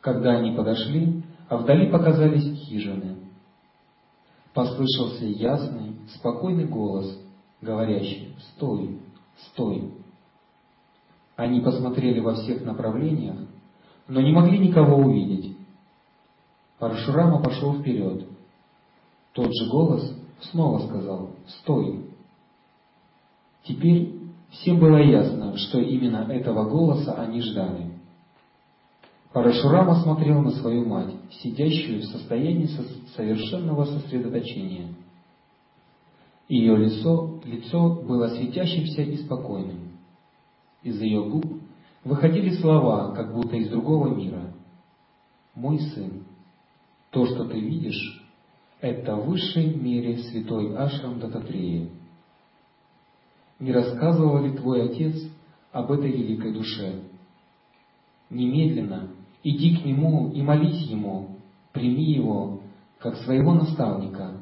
Когда 0.00 0.32
они 0.32 0.52
подошли, 0.52 1.22
а 1.48 1.58
вдали 1.58 1.90
показались 1.90 2.58
хижины. 2.64 3.18
Послышался 4.52 5.24
ясный, 5.24 5.94
спокойный 6.16 6.66
голос, 6.66 7.20
говорящий 7.60 8.34
«Стой, 8.56 8.98
стой!» 9.52 9.97
Они 11.38 11.60
посмотрели 11.60 12.18
во 12.18 12.34
всех 12.34 12.64
направлениях, 12.64 13.36
но 14.08 14.20
не 14.20 14.32
могли 14.32 14.58
никого 14.58 14.96
увидеть. 14.96 15.56
Парашурама 16.80 17.40
пошел 17.40 17.74
вперед. 17.74 18.26
Тот 19.34 19.46
же 19.46 19.70
голос 19.70 20.16
снова 20.50 20.84
сказал 20.84 21.30
«Стой!». 21.46 22.06
Теперь 23.62 24.14
всем 24.50 24.80
было 24.80 24.96
ясно, 24.96 25.56
что 25.58 25.78
именно 25.78 26.26
этого 26.28 26.68
голоса 26.68 27.14
они 27.14 27.40
ждали. 27.40 27.92
Парашурама 29.32 30.02
смотрел 30.02 30.42
на 30.42 30.50
свою 30.50 30.86
мать, 30.88 31.14
сидящую 31.40 32.00
в 32.00 32.06
состоянии 32.06 32.68
совершенного 33.14 33.84
сосредоточения. 33.84 34.88
Ее 36.48 36.76
лицо, 36.76 37.38
лицо 37.44 37.90
было 37.90 38.26
светящимся 38.26 39.02
и 39.02 39.18
спокойным. 39.18 39.87
Из 40.88 41.02
ее 41.02 41.22
губ 41.28 41.44
выходили 42.02 42.48
слова, 42.48 43.12
как 43.14 43.34
будто 43.34 43.56
из 43.56 43.68
другого 43.68 44.14
мира. 44.14 44.54
«Мой 45.54 45.78
сын, 45.80 46.24
то, 47.10 47.26
что 47.26 47.44
ты 47.44 47.60
видишь, 47.60 48.26
это 48.80 49.16
в 49.16 49.26
высшей 49.26 49.74
мере 49.74 50.16
святой 50.16 50.74
Ашрам 50.74 51.20
Дататрея. 51.20 51.90
Не 53.58 53.72
рассказывал 53.72 54.42
ли 54.42 54.56
твой 54.56 54.90
отец 54.90 55.14
об 55.72 55.92
этой 55.92 56.10
великой 56.10 56.54
душе? 56.54 57.02
Немедленно 58.30 59.10
иди 59.42 59.76
к 59.76 59.84
нему 59.84 60.30
и 60.30 60.40
молись 60.40 60.88
ему, 60.88 61.36
прими 61.72 62.14
его 62.14 62.60
как 62.98 63.16
своего 63.16 63.52
наставника. 63.52 64.40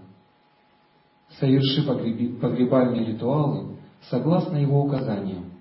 Соверши 1.41 1.83
погребальные 1.83 3.05
ритуалы 3.05 3.79
согласно 4.09 4.59
его 4.59 4.85
указаниям. 4.85 5.56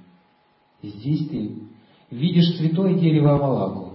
Здесь 0.89 1.27
ты 1.29 1.57
видишь 2.11 2.57
святое 2.57 2.95
дерево 2.95 3.35
Амалаку, 3.35 3.93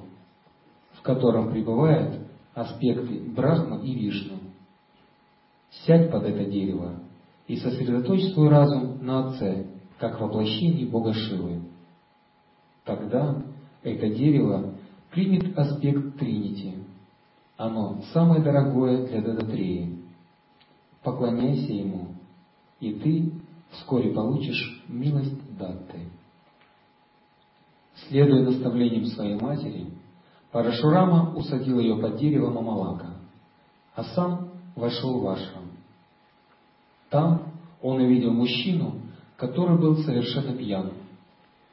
в 0.94 1.02
котором 1.02 1.50
пребывает 1.50 2.20
аспекты 2.54 3.20
Брахма 3.20 3.78
и 3.78 3.94
Вишну. 3.94 4.38
Сядь 5.86 6.10
под 6.10 6.24
это 6.24 6.44
дерево 6.44 7.00
и 7.46 7.56
сосредоточь 7.56 8.32
свой 8.32 8.48
разум 8.48 9.04
на 9.04 9.28
Отце, 9.28 9.66
как 9.98 10.20
воплощении 10.20 10.84
Бога 10.84 11.12
Шивы. 11.12 11.62
Тогда 12.84 13.42
это 13.82 14.08
дерево 14.08 14.74
примет 15.10 15.56
аспект 15.56 16.18
Тринити. 16.18 16.74
Оно 17.56 18.02
самое 18.12 18.42
дорогое 18.42 19.06
для 19.06 19.20
Дадатреи. 19.20 19.98
Поклоняйся 21.02 21.72
ему, 21.72 22.14
и 22.80 22.94
ты 22.94 23.32
вскоре 23.70 24.12
получишь 24.12 24.84
милость 24.88 25.56
Датты. 25.56 26.09
Следуя 28.10 28.42
наставлениям 28.42 29.06
своей 29.06 29.36
матери, 29.36 29.86
Парашурама 30.50 31.32
усадил 31.36 31.78
ее 31.78 31.96
под 31.96 32.16
деревом 32.16 32.58
Амалака, 32.58 33.06
а 33.94 34.02
сам 34.02 34.50
вошел 34.74 35.20
в 35.20 35.28
ашрам. 35.28 35.70
Там 37.08 37.52
он 37.80 38.00
увидел 38.00 38.32
мужчину, 38.32 38.96
который 39.36 39.78
был 39.78 39.98
совершенно 39.98 40.56
пьян. 40.56 40.90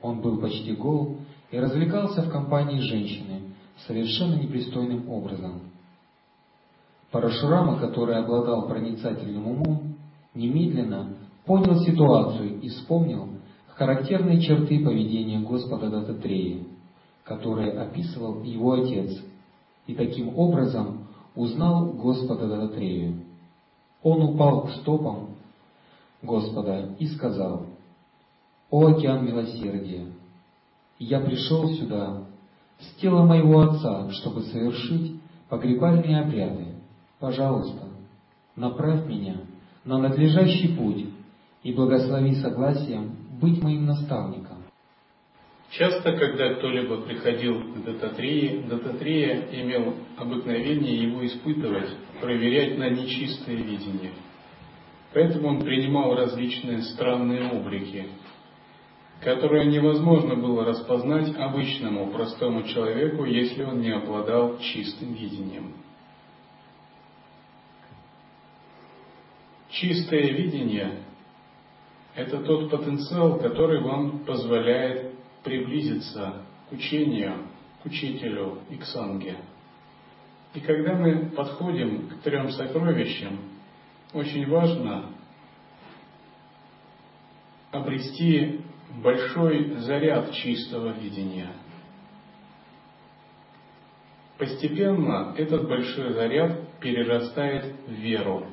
Он 0.03 0.21
был 0.21 0.39
почти 0.39 0.73
гол 0.73 1.17
и 1.49 1.57
развлекался 1.57 2.21
в 2.21 2.29
компании 2.29 2.81
женщины 2.81 3.55
совершенно 3.87 4.35
непристойным 4.35 5.09
образом. 5.09 5.61
Парашурама, 7.09 7.79
который 7.79 8.15
обладал 8.15 8.67
проницательным 8.67 9.47
умом, 9.47 9.95
немедленно 10.35 11.15
понял 11.45 11.79
ситуацию 11.79 12.59
и 12.61 12.69
вспомнил 12.69 13.29
характерные 13.77 14.41
черты 14.41 14.83
поведения 14.83 15.39
Господа 15.39 15.89
Дататрея– 15.89 16.63
которые 17.27 17.73
описывал 17.73 18.41
его 18.43 18.73
отец, 18.73 19.11
и 19.85 19.93
таким 19.93 20.37
образом 20.37 21.07
узнал 21.35 21.87
Господа 21.87 22.47
Дататрею. 22.47 23.21
Он 24.01 24.21
упал 24.21 24.67
к 24.67 24.71
стопам 24.71 25.31
Господа 26.21 26.95
и 26.97 27.07
сказал, 27.07 27.65
«О 28.69 28.87
океан 28.87 29.25
милосердия! 29.25 30.05
Я 30.99 31.19
пришел 31.19 31.69
сюда 31.69 32.23
с 32.79 32.99
тела 33.01 33.25
моего 33.25 33.59
отца, 33.59 34.09
чтобы 34.11 34.43
совершить 34.43 35.19
погребальные 35.49 36.21
обряды. 36.21 36.67
Пожалуйста, 37.19 37.83
направь 38.55 39.05
меня 39.05 39.41
на 39.83 39.97
надлежащий 39.97 40.75
путь 40.75 41.05
и 41.63 41.73
благослови 41.73 42.35
согласием 42.35 43.15
быть 43.39 43.61
моим 43.61 43.85
наставником. 43.85 44.63
Часто, 45.71 46.13
когда 46.13 46.55
кто-либо 46.55 47.01
приходил 47.01 47.61
к 47.61 47.83
Дататрее, 47.83 48.61
Дататрея 48.63 49.47
имел 49.51 49.95
обыкновение 50.15 51.03
его 51.03 51.25
испытывать, 51.25 51.89
проверять 52.21 52.77
на 52.77 52.89
нечистое 52.89 53.55
видение. 53.55 54.13
Поэтому 55.13 55.49
он 55.49 55.61
принимал 55.61 56.15
различные 56.15 56.83
странные 56.83 57.51
облики, 57.51 58.07
которые 59.21 59.65
невозможно 59.65 60.35
было 60.35 60.63
распознать 60.63 61.35
обычному 61.35 62.11
простому 62.11 62.63
человеку, 62.63 63.25
если 63.25 63.63
он 63.63 63.81
не 63.81 63.91
обладал 63.91 64.59
чистым 64.59 65.13
видением. 65.13 65.73
Чистое 69.69 70.31
видение– 70.31 71.01
это 72.17 72.39
тот 72.39 72.71
потенциал, 72.71 73.37
который 73.37 73.79
вам 73.79 74.25
позволяет 74.25 75.13
приблизиться 75.43 76.41
к 76.67 76.73
учению, 76.73 77.47
к 77.83 77.85
учителю 77.85 78.57
и 78.71 78.75
к 78.75 78.83
санге. 78.85 79.37
И 80.55 80.59
когда 80.59 80.95
мы 80.95 81.29
подходим 81.29 82.09
к 82.09 82.21
трем 82.23 82.49
сокровищам, 82.49 83.39
очень 84.13 84.49
важно 84.49 85.11
обрести 87.71 88.61
большой 89.03 89.75
заряд 89.81 90.31
чистого 90.33 90.93
видения. 90.93 91.51
Постепенно 94.39 95.35
этот 95.37 95.67
большой 95.67 96.13
заряд 96.13 96.79
перерастает 96.79 97.75
в 97.85 97.91
веру. 97.91 98.47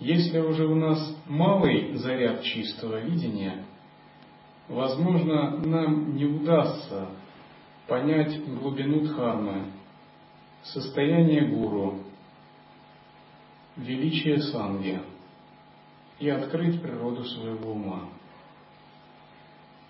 Если 0.00 0.38
уже 0.38 0.66
у 0.66 0.74
нас 0.74 1.16
малый 1.26 1.94
заряд 1.94 2.42
чистого 2.42 3.00
видения, 3.00 3.64
Возможно, 4.68 5.58
нам 5.58 6.16
не 6.16 6.24
удастся 6.24 7.08
понять 7.86 8.42
глубину 8.58 9.00
Дхармы, 9.06 9.66
состояние 10.62 11.46
гуру, 11.48 12.00
величие 13.76 14.40
санги 14.40 15.02
и 16.18 16.30
открыть 16.30 16.80
природу 16.80 17.24
своего 17.24 17.72
ума. 17.72 18.08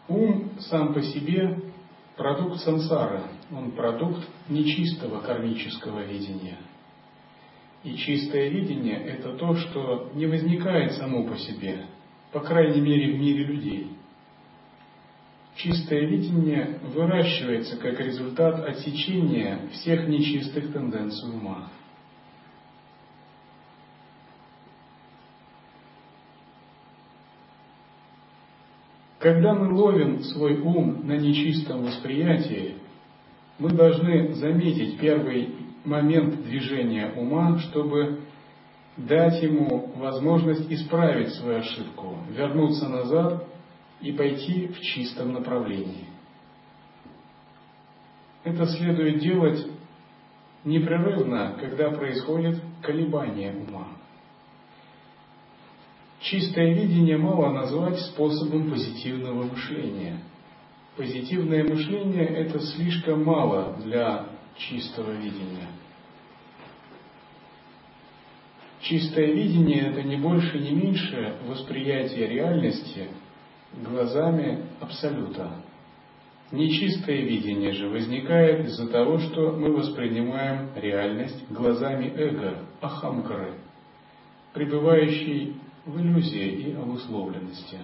Ум 0.08 0.50
сам 0.58 0.92
по 0.92 1.00
себе 1.02 1.60
продукт 2.16 2.60
сансары, 2.60 3.22
он 3.52 3.70
продукт 3.70 4.28
нечистого 4.48 5.20
кармического 5.20 6.00
видения. 6.00 6.58
И 7.84 7.96
чистое 7.96 8.48
видение– 8.48 8.96
это 9.06 9.34
то, 9.34 9.54
что 9.54 10.10
не 10.14 10.26
возникает 10.26 10.92
само 10.92 11.24
по 11.24 11.36
себе, 11.36 11.86
по 12.32 12.40
крайней 12.40 12.80
мере 12.80 13.14
в 13.14 13.20
мире 13.20 13.44
людей– 13.44 13.88
Чистое 15.56 16.06
видение 16.06 16.80
выращивается 16.82 17.76
как 17.76 18.00
результат 18.00 18.64
отсечения 18.68 19.60
всех 19.72 20.08
нечистых 20.08 20.72
тенденций 20.72 21.30
ума. 21.30 21.70
Когда 29.20 29.54
мы 29.54 29.72
ловим 29.72 30.22
свой 30.24 30.58
ум 30.58 31.06
на 31.06 31.16
нечистом 31.16 31.84
восприятии, 31.84 32.74
мы 33.58 33.70
должны 33.70 34.34
заметить 34.34 34.98
первый 34.98 35.54
момент 35.84 36.42
движения 36.42 37.12
ума, 37.16 37.58
чтобы 37.58 38.20
дать 38.96 39.42
ему 39.42 39.92
возможность 39.96 40.70
исправить 40.70 41.34
свою 41.34 41.58
ошибку, 41.58 42.18
вернуться 42.30 42.88
назад 42.88 43.44
и 44.00 44.12
пойти 44.12 44.68
в 44.68 44.80
чистом 44.80 45.32
направлении. 45.32 46.06
Это 48.44 48.66
следует 48.66 49.20
делать 49.20 49.66
непрерывно, 50.64 51.56
когда 51.60 51.90
происходит 51.90 52.60
колебание 52.82 53.54
ума. 53.54 53.88
Чистое 56.20 56.74
видение 56.74 57.18
мало 57.18 57.52
назвать 57.52 57.98
способом 58.00 58.70
позитивного 58.70 59.42
мышления. 59.44 60.20
Позитивное 60.96 61.64
мышление– 61.64 62.24
это 62.26 62.60
слишком 62.60 63.24
мало 63.24 63.76
для 63.84 64.33
чистого 64.56 65.12
видения. 65.12 65.68
Чистое 68.80 69.32
видение– 69.32 69.80
это 69.90 70.02
не 70.02 70.16
больше, 70.16 70.58
не 70.58 70.70
меньше 70.72 71.36
восприятие 71.46 72.26
реальности 72.28 73.08
глазами 73.72 74.66
Абсолюта. 74.80 75.62
Нечистое 76.52 77.22
видение 77.22 77.72
же 77.72 77.88
возникает 77.88 78.66
из-за 78.66 78.88
того, 78.88 79.18
что 79.18 79.52
мы 79.52 79.72
воспринимаем 79.72 80.68
реальность 80.76 81.50
глазами 81.50 82.12
эго, 82.14 82.66
ахамкары, 82.80 83.54
пребывающей 84.52 85.56
в 85.86 85.98
иллюзии 85.98 86.70
и 86.70 86.72
обусловленности. 86.74 87.78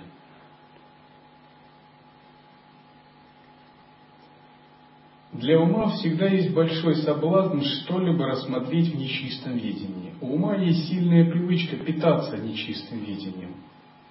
Для 5.33 5.61
ума 5.61 5.91
всегда 5.91 6.27
есть 6.27 6.53
большой 6.53 6.97
соблазн 6.97 7.61
что-либо 7.61 8.27
рассмотреть 8.27 8.93
в 8.93 8.99
нечистом 8.99 9.57
видении. 9.57 10.15
У 10.21 10.35
ума 10.35 10.57
есть 10.57 10.89
сильная 10.89 11.31
привычка 11.31 11.77
питаться 11.77 12.37
нечистым 12.37 12.99
видением. 13.05 13.55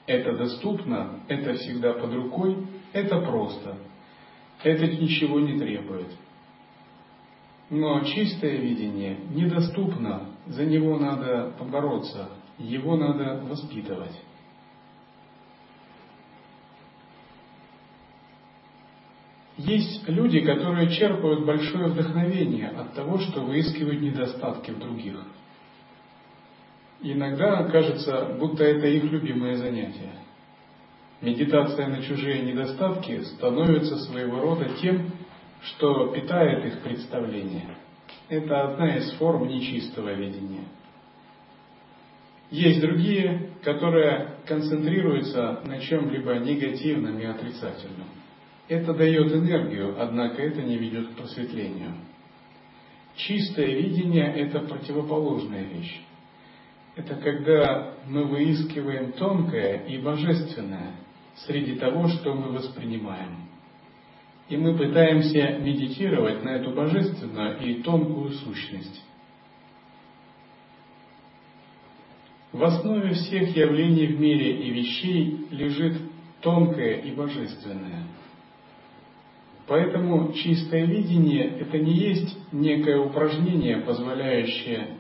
Это 0.07 0.37
доступно, 0.37 1.19
это 1.27 1.55
всегда 1.55 1.93
под 1.93 2.13
рукой, 2.13 2.57
это 2.93 3.19
просто. 3.19 3.77
Это 4.63 4.87
ничего 4.87 5.39
не 5.41 5.59
требует. 5.59 6.07
Но 7.69 7.99
чистое 8.01 8.55
видение 8.55 9.17
недоступно, 9.29 10.29
за 10.47 10.65
него 10.65 10.97
надо 10.97 11.53
побороться, 11.59 12.29
его 12.57 12.95
надо 12.95 13.43
воспитывать. 13.45 14.19
Есть 19.59 20.07
люди, 20.07 20.39
которые 20.39 20.89
черпают 20.89 21.45
большое 21.45 21.87
вдохновение 21.87 22.69
от 22.69 22.93
того, 22.93 23.19
что 23.19 23.41
выискивают 23.41 24.01
недостатки 24.01 24.71
в 24.71 24.79
других. 24.79 25.21
иногда 27.01 27.63
кажется, 27.65 28.37
будто 28.39 28.63
это 28.63 28.87
их 28.87 29.03
любимое 29.03 29.57
занятие. 29.57 30.13
Медитация 31.19 31.87
на 31.87 32.01
чужие 32.03 32.41
недостатки 32.43 33.19
становится 33.23 33.97
своего 33.97 34.39
рода 34.39 34.69
тем, 34.81 35.11
что 35.61 36.07
питает 36.07 36.65
их 36.65 36.79
представление. 36.79 37.75
Это 38.29 38.61
одна 38.61 38.95
из 38.95 39.11
форм 39.17 39.45
нечистого 39.45 40.13
видения. 40.13 40.63
Есть 42.49 42.79
другие, 42.79 43.49
которые 43.61 44.35
концентрируются 44.45 45.59
на 45.65 45.79
чем-либо 45.79 46.35
негативном 46.35 47.19
и 47.19 47.25
отрицательном. 47.25 48.18
Это 48.69 48.93
дает 48.93 49.33
энергию, 49.33 49.95
однако 49.99 50.43
это 50.43 50.61
не 50.61 50.77
ведет 50.77 51.09
к 51.09 51.15
просветлению. 51.15 51.95
Чистое 53.15 53.65
видение– 53.65 54.31
это 54.35 54.59
противоположная 54.59 55.63
вещь. 55.63 55.99
Это 56.95 57.15
когда 57.15 57.95
мы 58.05 58.25
выискиваем 58.25 59.13
тонкое 59.13 59.85
и 59.85 59.97
божественное 59.97 60.97
среди 61.47 61.77
того, 61.77 62.07
что 62.09 62.35
мы 62.35 62.51
воспринимаем. 62.51 63.49
И 64.49 64.57
мы 64.57 64.77
пытаемся 64.77 65.57
медитировать 65.59 66.43
на 66.43 66.49
эту 66.49 66.71
божественную 66.71 67.59
и 67.61 67.81
тонкую 67.81 68.33
сущность. 68.33 69.03
В 72.51 72.63
основе 72.63 73.13
всех 73.13 73.55
явлений 73.55 74.07
в 74.07 74.19
мире 74.19 74.67
и 74.67 74.69
вещей 74.71 75.47
лежит 75.49 76.01
тонкое 76.41 77.01
и 77.01 77.11
божественное. 77.11 78.05
Поэтому 79.69 80.33
чистое 80.33 80.85
видение– 80.85 81.59
это 81.59 81.77
не 81.77 81.93
есть 81.93 82.35
некое 82.51 82.97
упражнение, 82.97 83.77
позволяющее 83.77 84.97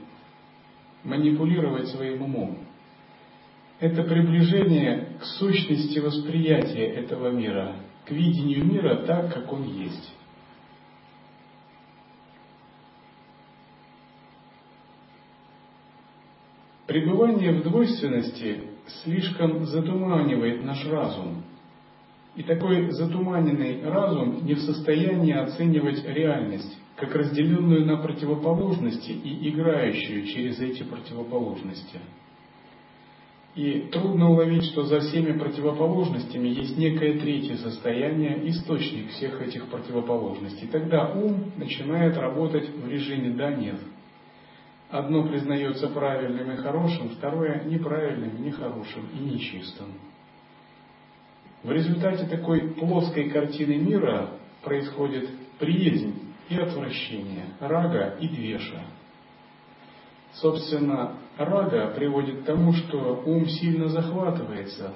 манипулировать 1.03 1.87
своим 1.87 2.21
умом. 2.21 2.59
Это 3.79 4.03
приближение 4.03 5.17
к 5.19 5.23
сущности 5.23 5.97
восприятия 5.97 6.85
этого 6.85 7.31
мира, 7.31 7.77
к 8.05 8.11
видению 8.11 8.63
мира 8.63 8.97
так, 9.07 9.33
как 9.33 9.51
он 9.51 9.63
есть. 9.63 10.13
Пребывание 16.85 17.53
в 17.53 17.63
двойственности 17.63 18.65
слишком 19.03 19.65
затуманивает 19.65 20.63
наш 20.63 20.85
разум. 20.85 21.43
И 22.39 22.43
такой 22.43 22.89
затуманенный 22.91 23.83
разум 23.83 24.45
не 24.45 24.53
в 24.53 24.61
состоянии 24.61 25.33
оценивать 25.33 26.01
реальность, 26.05 26.73
как 26.95 27.13
разделенную 27.13 27.85
на 27.85 27.97
противоположности 27.97 29.11
и 29.11 29.49
играющую 29.49 30.25
через 30.25 30.57
эти 30.61 30.83
противоположности. 30.83 31.99
И 33.55 33.89
трудно 33.91 34.29
уловить, 34.29 34.63
что 34.67 34.83
за 34.83 35.01
всеми 35.01 35.37
противоположностями 35.37 36.47
есть 36.47 36.77
некое 36.77 37.19
третье 37.19 37.57
состояние, 37.57 38.49
источник 38.49 39.09
всех 39.09 39.41
этих 39.41 39.65
противоположностей. 39.65 40.69
Тогда 40.69 41.11
ум 41.11 41.51
начинает 41.57 42.17
работать 42.17 42.69
в 42.69 42.87
режиме 42.87 43.31
«да-нет», 43.31 43.79
Одно 44.89 45.27
признается 45.27 45.87
правильным 45.89 46.51
и 46.51 46.55
хорошим, 46.55 47.09
второе 47.09 47.63
неправильным, 47.65 48.41
нехорошим 48.43 49.07
и 49.13 49.19
нечистым. 49.19 49.87
В 51.63 51.71
результате 51.71 52.25
такой 52.25 52.73
плоской 52.73 53.29
картины 53.29 53.75
мира 53.75 54.31
происходит 54.63 55.29
приязнь 55.59 56.33
и 56.49 56.57
отвращение, 56.57 57.45
рага 57.59 58.15
и 58.19 58.27
двеша. 58.27 58.83
Собственно, 60.33 61.17
рага 61.37 61.91
приводит 61.95 62.41
к 62.41 62.45
тому, 62.45 62.73
что 62.73 63.23
ум 63.25 63.45
сильно 63.47 63.89
захватывается, 63.89 64.93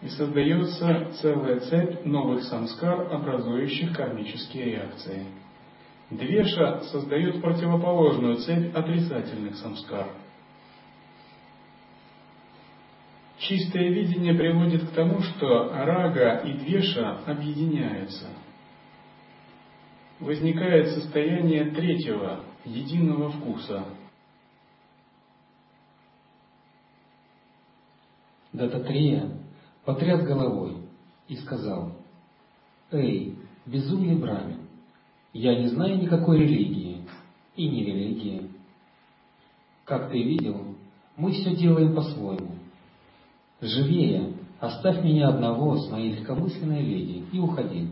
и 0.00 0.08
создается 0.08 1.12
целая 1.20 1.60
цепь 1.60 2.04
новых 2.04 2.44
самскар, 2.44 3.12
образующих 3.12 3.94
кармические 3.94 4.64
реакции– 4.64 5.26
Двеша 6.10 6.82
создает 6.82 7.40
противоположную 7.40 8.36
цепь 8.36 8.74
отрицательных 8.74 9.56
самскар. 9.56 10.08
Чистое 13.48 13.90
видение 13.90 14.32
приводит 14.32 14.88
к 14.88 14.92
тому, 14.92 15.20
что 15.20 15.68
рага 15.68 16.38
и 16.38 16.52
двеша 16.54 17.18
объединяются. 17.26 18.28
Возникает 20.18 20.94
состояние 20.94 21.66
третьего, 21.72 22.42
единого 22.64 23.30
вкуса. 23.32 23.84
Дататрия 28.54 29.28
потряс 29.84 30.22
головой 30.24 30.78
и 31.28 31.36
сказал, 31.36 31.92
«Эй, 32.92 33.36
безумный 33.66 34.16
брамин, 34.16 34.68
я 35.34 35.58
не 35.58 35.68
знаю 35.68 35.98
никакой 35.98 36.38
религии 36.38 37.06
и 37.56 37.68
не 37.68 37.84
религии. 37.84 38.50
Как 39.84 40.10
ты 40.10 40.22
видел, 40.22 40.76
мы 41.18 41.32
все 41.32 41.54
делаем 41.54 41.94
по-своему. 41.94 42.63
Живее, 43.60 44.34
оставь 44.60 45.04
меня 45.04 45.28
одного 45.28 45.76
с 45.78 45.90
моей 45.90 46.16
легкомысленной 46.16 46.82
леди 46.82 47.24
и 47.32 47.38
уходи. 47.38 47.88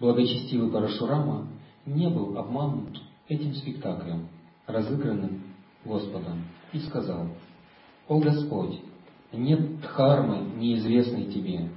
Благочестивый 0.00 0.70
Парашурама 0.70 1.48
не 1.86 2.08
был 2.08 2.36
обманут 2.36 3.00
этим 3.28 3.54
спектаклем, 3.54 4.28
разыгранным 4.66 5.42
Господом, 5.84 6.44
и 6.72 6.78
сказал, 6.80 7.28
«О 8.08 8.18
Господь, 8.18 8.80
нет 9.32 9.80
дхармы, 9.80 10.58
неизвестной 10.58 11.26
Тебе. 11.26 11.70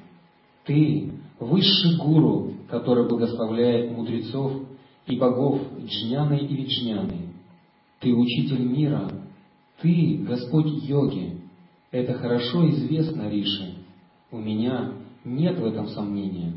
Ты— 0.65 1.13
высший 1.39 1.97
гуру, 1.97 2.53
который 2.69 3.07
благословляет 3.07 3.91
мудрецов 3.91 4.53
и 5.05 5.17
богов 5.17 5.61
джняны 5.79 6.37
и 6.37 6.55
виджняны. 6.55 7.33
Ты 7.99 8.13
учитель 8.13 8.63
мира, 8.63 9.09
ты 9.81 10.17
Господь 10.27 10.83
йоги. 10.83 11.36
Это 11.91 12.13
хорошо 12.13 12.69
известно, 12.69 13.29
Риши. 13.29 13.75
У 14.31 14.37
меня 14.37 14.93
нет 15.23 15.57
в 15.57 15.65
этом 15.65 15.87
сомнения. 15.87 16.53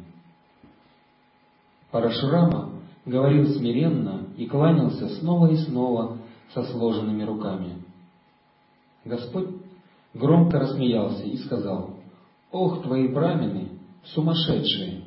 Парашурама 1.90 2.72
говорил 3.04 3.46
смиренно 3.54 4.28
и 4.36 4.46
кланялся 4.46 5.08
снова 5.20 5.50
и 5.50 5.56
снова 5.56 6.18
со 6.52 6.64
сложенными 6.64 7.22
руками. 7.22 7.76
Господь 9.04 9.48
громко 10.14 10.58
рассмеялся 10.58 11.22
и 11.24 11.36
сказал, 11.38 11.96
«Ох, 12.50 12.82
твои 12.82 13.08
брамины, 13.08 13.68
сумасшедшие! 14.04 15.04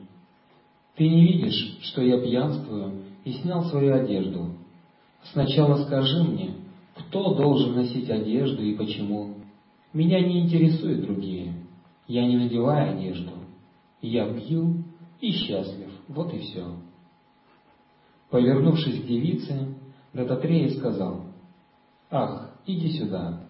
Ты 0.96 1.08
не 1.08 1.22
видишь, 1.22 1.80
что 1.82 2.02
я 2.02 2.20
пьянствую 2.20 3.04
и 3.26 3.34
снял 3.34 3.66
свою 3.66 3.96
одежду? 3.96 4.52
Сначала 5.32 5.84
скажи 5.86 6.24
мне, 6.24 6.56
кто 6.96 7.34
должен 7.34 7.76
носить 7.76 8.10
одежду 8.10 8.64
и 8.64 8.76
почему? 8.76 9.36
Меня 9.94 10.20
не 10.22 10.42
интересуют 10.42 11.02
другие. 11.02 11.54
Я 12.08 12.26
не 12.26 12.38
надеваю 12.38 12.98
одежду. 12.98 13.32
Я 14.02 14.28
пью 14.34 14.84
и 15.22 15.32
счастлив. 15.32 15.90
Вот 16.08 16.34
и 16.34 16.40
все. 16.40 16.76
Повернувшись 18.30 19.04
к 19.04 19.06
девице, 19.06 19.76
Дататрея 20.12 20.70
сказал, 20.72 21.26
«Ах, 22.10 22.56
иди 22.66 22.98
сюда». 22.98 23.42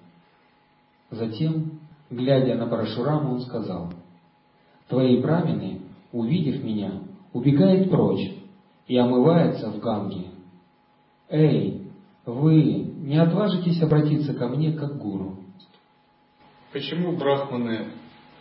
Затем, 1.09 1.79
глядя 2.09 2.55
на 2.55 2.67
Парашураму, 2.67 3.35
он 3.35 3.41
сказал, 3.41 3.93
«Твои 4.89 5.21
брамины, 5.21 5.81
увидев 6.11 6.61
меня, 6.63 7.03
убегают 7.31 7.89
прочь 7.89 8.33
и 8.87 8.97
омываются 8.97 9.71
в 9.71 9.79
Ганге. 9.79 10.27
Эй, 11.29 11.87
вы 12.25 12.63
не 12.63 13.15
отважитесь 13.15 13.81
обратиться 13.81 14.33
ко 14.33 14.49
мне 14.49 14.73
как 14.73 14.97
гуру?» 14.97 15.42
Почему 16.73 17.15
брахманы, 17.15 17.89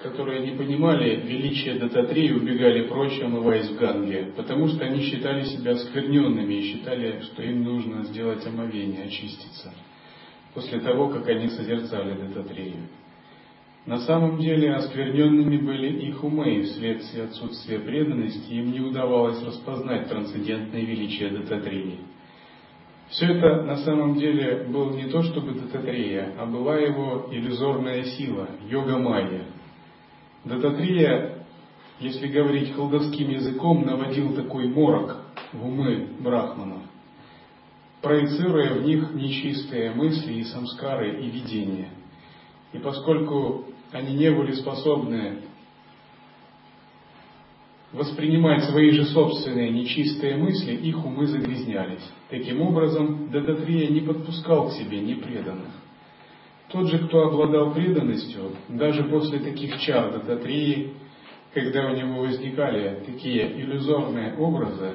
которые 0.03 0.41
не 0.41 0.57
понимали 0.57 1.17
величия 1.17 1.75
Дататреи, 1.75 2.33
убегали 2.33 2.89
прочь, 2.89 3.21
омываясь 3.21 3.69
в 3.69 3.77
Ганге? 3.79 4.33
Потому 4.35 4.69
что 4.69 4.85
они 4.85 5.03
считали 5.03 5.45
себя 5.45 5.73
оскверненными 5.73 6.55
и 6.55 6.73
считали, 6.73 7.21
что 7.21 7.43
им 7.43 7.63
нужно 7.63 8.05
сделать 8.05 8.45
омовение, 8.47 9.05
очиститься 9.05 9.75
после 10.55 10.81
того, 10.81 11.09
как 11.09 11.29
они 11.29 11.49
созерцали 11.49 12.15
Дататрею. 12.15 12.89
На 13.85 13.99
самом 13.99 14.39
деле 14.39 14.75
оскверненными 14.75 15.59
были 15.59 16.07
их 16.07 16.23
умы, 16.25 16.63
вследствие 16.63 17.25
отсутствия 17.25 17.81
преданности 17.81 18.53
им 18.53 18.73
не 18.73 18.81
удавалось 18.81 19.43
распознать 19.43 20.09
трансцендентное 20.09 20.83
величие 20.83 21.31
Дататреи. 21.31 21.99
Все 23.13 23.27
это 23.27 23.63
на 23.63 23.77
самом 23.79 24.17
деле 24.17 24.67
был 24.69 24.91
не 24.91 25.09
то 25.09 25.23
чтобы 25.23 25.53
Дататрея, 25.53 26.35
а 26.39 26.47
была 26.47 26.77
его 26.77 27.29
иллюзорная 27.31 28.05
сила, 28.05 28.49
йога 28.69 28.99
майя. 28.99 29.45
Дататрея, 30.45 31.45
если 32.01 32.27
говорить 32.29 32.75
колдовским 32.75 33.31
языком, 33.31 33.85
наводил 33.87 34.35
такой 34.35 34.67
морок 34.69 35.19
в 35.53 35.65
умы 35.65 36.09
брахманов 36.21 36.83
проецируя 38.03 38.75
в 38.75 38.83
них 38.83 39.15
нечистые 39.15 39.93
мысли 39.93 40.35
и 40.35 40.45
самскары 40.45 41.21
и 41.21 41.31
видения. 41.31 41.89
И 42.73 42.79
поскольку 42.79 43.67
они 43.93 44.15
не 44.15 44.31
были 44.31 44.53
способны 44.53 45.39
воспринимать 47.93 48.65
свои 48.65 48.91
же 48.91 49.05
собственные 49.07 49.71
нечистые 49.71 50.37
мысли, 50.37 50.73
их 50.73 51.05
умы 51.05 51.27
загрязнялись. 51.27 52.11
Таким 52.31 52.63
образом, 52.63 53.31
Дататрия 53.31 53.89
не 53.89 54.01
подпускал 54.01 54.69
к 54.69 54.73
себе 54.73 55.01
непреданных. 55.01 55.69
Тот 56.69 56.89
же, 56.89 57.07
кто 57.07 57.29
обладал 57.29 57.75
преданностью, 57.75 58.53
даже 58.69 59.05
после 59.05 59.41
таких 59.41 59.79
чар 59.81 60.13
Дататрии, 60.13 60.95
когда 61.53 61.91
у 61.91 61.95
него 61.95 62.23
возникали 62.23 63.03
такие 63.05 63.61
иллюзорные 63.61 64.35
образы, 64.37 64.95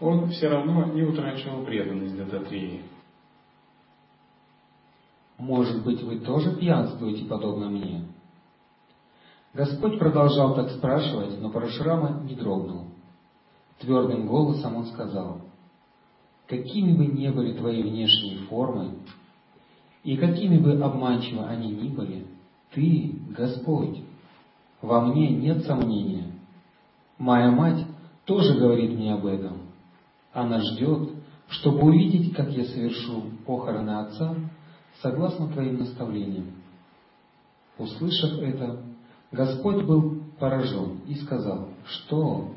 он 0.00 0.30
все 0.30 0.48
равно 0.48 0.86
не 0.86 1.02
утрачивал 1.02 1.64
преданность 1.64 2.16
Дататрии. 2.16 2.80
Может 5.38 5.84
быть, 5.84 6.02
вы 6.02 6.20
тоже 6.20 6.56
пьянствуете, 6.56 7.26
подобно 7.26 7.68
мне? 7.68 8.06
Господь 9.54 9.98
продолжал 9.98 10.54
так 10.54 10.70
спрашивать, 10.70 11.40
но 11.40 11.50
Парашурама 11.50 12.22
не 12.24 12.34
дрогнул. 12.34 12.86
Твердым 13.80 14.26
голосом 14.26 14.76
он 14.76 14.86
сказал, 14.86 15.42
«Какими 16.46 16.96
бы 16.96 17.06
ни 17.06 17.28
были 17.28 17.56
твои 17.56 17.82
внешние 17.82 18.38
формы, 18.46 18.98
и 20.04 20.16
какими 20.16 20.58
бы 20.58 20.72
обманчиво 20.82 21.46
они 21.48 21.70
ни 21.70 21.88
были, 21.88 22.26
ты, 22.72 23.14
Господь, 23.28 23.98
во 24.80 25.00
мне 25.02 25.28
нет 25.30 25.64
сомнения. 25.64 26.32
Моя 27.18 27.50
мать 27.50 27.86
тоже 28.24 28.58
говорит 28.58 28.92
мне 28.92 29.14
об 29.14 29.26
этом. 29.26 29.58
Она 30.32 30.60
ждет, 30.60 31.10
чтобы 31.48 31.82
увидеть, 31.82 32.34
как 32.34 32.50
я 32.50 32.64
совершу 32.64 33.24
похороны 33.46 33.90
отца, 33.90 34.34
согласно 35.02 35.48
твоим 35.48 35.78
наставлениям. 35.78 36.52
Услышав 37.78 38.38
это, 38.40 38.82
Господь 39.32 39.84
был 39.84 40.18
поражен 40.38 41.00
и 41.06 41.14
сказал, 41.14 41.68
что 41.86 42.50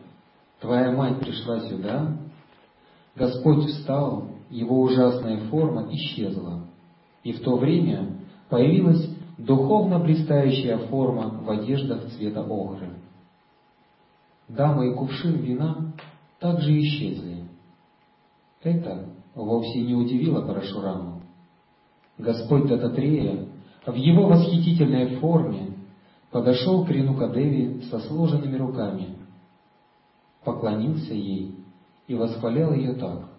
твоя 0.60 0.92
мать 0.92 1.20
пришла 1.20 1.62
сюда? 1.62 2.18
Господь 3.16 3.66
встал, 3.70 4.30
его 4.50 4.82
ужасная 4.82 5.48
форма 5.50 5.88
исчезла, 5.92 6.66
и 7.24 7.32
в 7.32 7.42
то 7.42 7.56
время 7.56 8.18
появилась 8.50 9.10
духовно 9.38 10.00
блистающая 10.00 10.78
форма 10.90 11.30
в 11.30 11.50
одеждах 11.50 12.10
цвета 12.12 12.44
охры. 12.44 12.90
Дама 14.50 14.86
и 14.86 14.94
кувшин 14.94 15.38
вина 15.38 15.94
также 16.40 16.78
исчезли, 16.78 17.46
это 18.62 19.10
вовсе 19.34 19.82
не 19.82 19.94
удивило 19.94 20.42
Парашураму. 20.42 21.22
Господь 22.18 22.68
Дататрея 22.68 23.48
в 23.86 23.94
его 23.94 24.28
восхитительной 24.28 25.18
форме 25.18 25.75
подошел 26.36 26.84
к 26.84 26.90
Ренукадеве 26.90 27.84
со 27.84 27.98
сложенными 27.98 28.58
руками, 28.58 29.16
поклонился 30.44 31.14
ей 31.14 31.56
и 32.08 32.14
восхвалял 32.14 32.74
ее 32.74 32.92
так. 32.96 33.30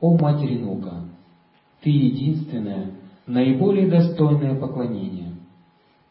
«О 0.00 0.16
Мать 0.16 0.42
Ренука, 0.42 1.08
Ты 1.80 1.90
единственная, 1.90 2.92
наиболее 3.26 3.90
достойное 3.90 4.54
поклонение. 4.60 5.34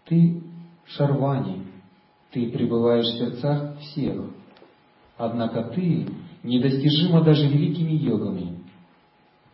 Ты 0.07 0.43
Шарвани, 0.87 1.67
Ты 2.31 2.51
пребываешь 2.51 3.05
в 3.05 3.17
сердцах 3.17 3.77
всех, 3.79 4.25
однако 5.15 5.63
Ты 5.73 6.05
недостижима 6.43 7.23
даже 7.23 7.47
великими 7.47 7.93
йогами. 7.93 8.59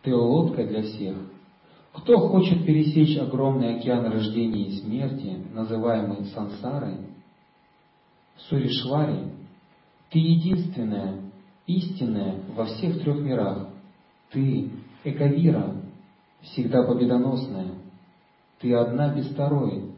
Ты 0.02 0.16
лодка 0.16 0.66
для 0.66 0.82
всех. 0.82 1.16
Кто 1.92 2.28
хочет 2.28 2.64
пересечь 2.64 3.18
огромный 3.18 3.76
океан 3.76 4.06
рождения 4.06 4.68
и 4.68 4.80
смерти, 4.80 5.38
называемый 5.52 6.24
сансарой, 6.26 6.98
Суришвари, 8.48 9.32
ты 10.10 10.18
единственная, 10.18 11.20
истинная 11.66 12.40
во 12.54 12.64
всех 12.66 13.00
трех 13.02 13.20
мирах. 13.20 13.68
Ты 14.30 14.70
Эковира, 15.04 15.76
всегда 16.42 16.82
победоносная. 16.84 17.74
Ты 18.60 18.74
одна 18.74 19.14
без 19.14 19.28
второй. 19.30 19.92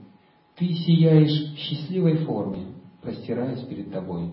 Ты 0.57 0.69
сияешь 0.69 1.53
в 1.53 1.57
счастливой 1.57 2.25
форме, 2.25 2.75
простираясь 3.01 3.65
перед 3.67 3.93
тобой 3.93 4.33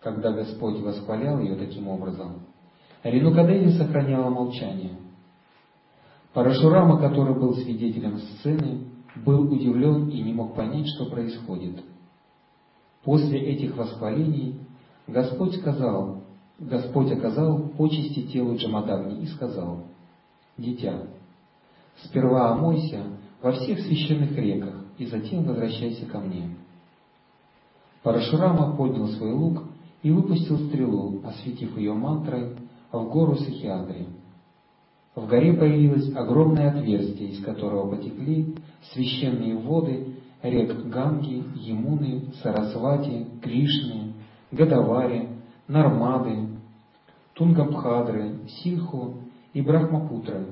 когда 0.00 0.32
Господь 0.32 0.80
восхвалял 0.80 1.40
ее 1.40 1.56
таким 1.56 1.88
образом, 1.88 2.42
Ренукадеви 3.02 3.70
сохраняла 3.72 4.30
молчание. 4.30 4.96
Парашурама, 6.38 7.00
который 7.00 7.34
был 7.34 7.52
свидетелем 7.56 8.20
сцены, 8.20 8.84
был 9.26 9.52
удивлен 9.52 10.08
и 10.08 10.22
не 10.22 10.32
мог 10.32 10.54
понять, 10.54 10.86
что 10.86 11.06
происходит. 11.06 11.82
После 13.02 13.40
этих 13.40 13.76
восхвалений 13.76 14.60
Господь 15.08 15.56
сказал, 15.56 16.22
Господь 16.60 17.10
оказал 17.10 17.70
почести 17.70 18.28
телу 18.28 18.54
Джамадагни 18.54 19.22
и 19.22 19.26
сказал, 19.26 19.86
«Дитя, 20.56 21.08
сперва 22.04 22.52
омойся 22.52 23.02
во 23.42 23.50
всех 23.50 23.80
священных 23.80 24.30
реках 24.36 24.84
и 24.96 25.06
затем 25.06 25.42
возвращайся 25.42 26.06
ко 26.06 26.20
мне». 26.20 26.54
Парашурама 28.04 28.76
поднял 28.76 29.08
свой 29.08 29.32
лук 29.32 29.64
и 30.04 30.12
выпустил 30.12 30.68
стрелу, 30.68 31.20
осветив 31.24 31.76
ее 31.76 31.94
мантрой 31.94 32.54
в 32.92 33.08
гору 33.08 33.34
Сахиадри. 33.34 34.06
В 35.14 35.26
горе 35.26 35.54
появилось 35.54 36.14
огромное 36.14 36.70
отверстие, 36.70 37.30
из 37.30 37.44
которого 37.44 37.96
потекли 37.96 38.54
священные 38.92 39.56
воды 39.56 40.16
рек 40.42 40.86
Ганги, 40.86 41.44
Емуны, 41.56 42.32
Сарасвати, 42.42 43.26
Кришны, 43.42 44.14
Гадавари, 44.52 45.28
Нармады, 45.66 46.48
Тунгабхадры, 47.34 48.48
Синху 48.48 49.14
и 49.52 49.60
Брахмапутры. 49.60 50.46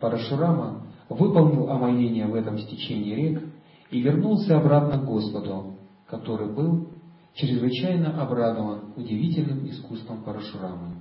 Парашурама 0.00 0.82
выполнил 1.08 1.70
омовение 1.70 2.26
в 2.26 2.34
этом 2.34 2.58
стечении 2.58 3.14
рек 3.14 3.42
и 3.90 4.00
вернулся 4.00 4.58
обратно 4.58 4.98
к 4.98 5.04
Господу, 5.04 5.74
который 6.06 6.52
был 6.52 6.88
чрезвычайно 7.34 8.20
обрадован 8.20 8.92
удивительным 8.96 9.66
искусством 9.68 10.22
Парашурамы. 10.22 10.96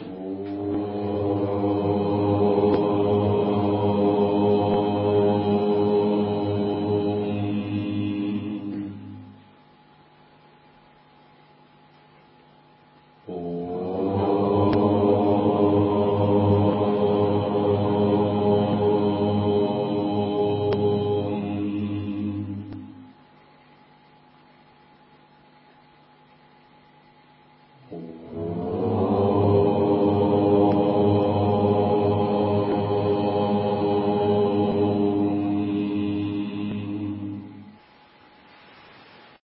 お 0.00 0.57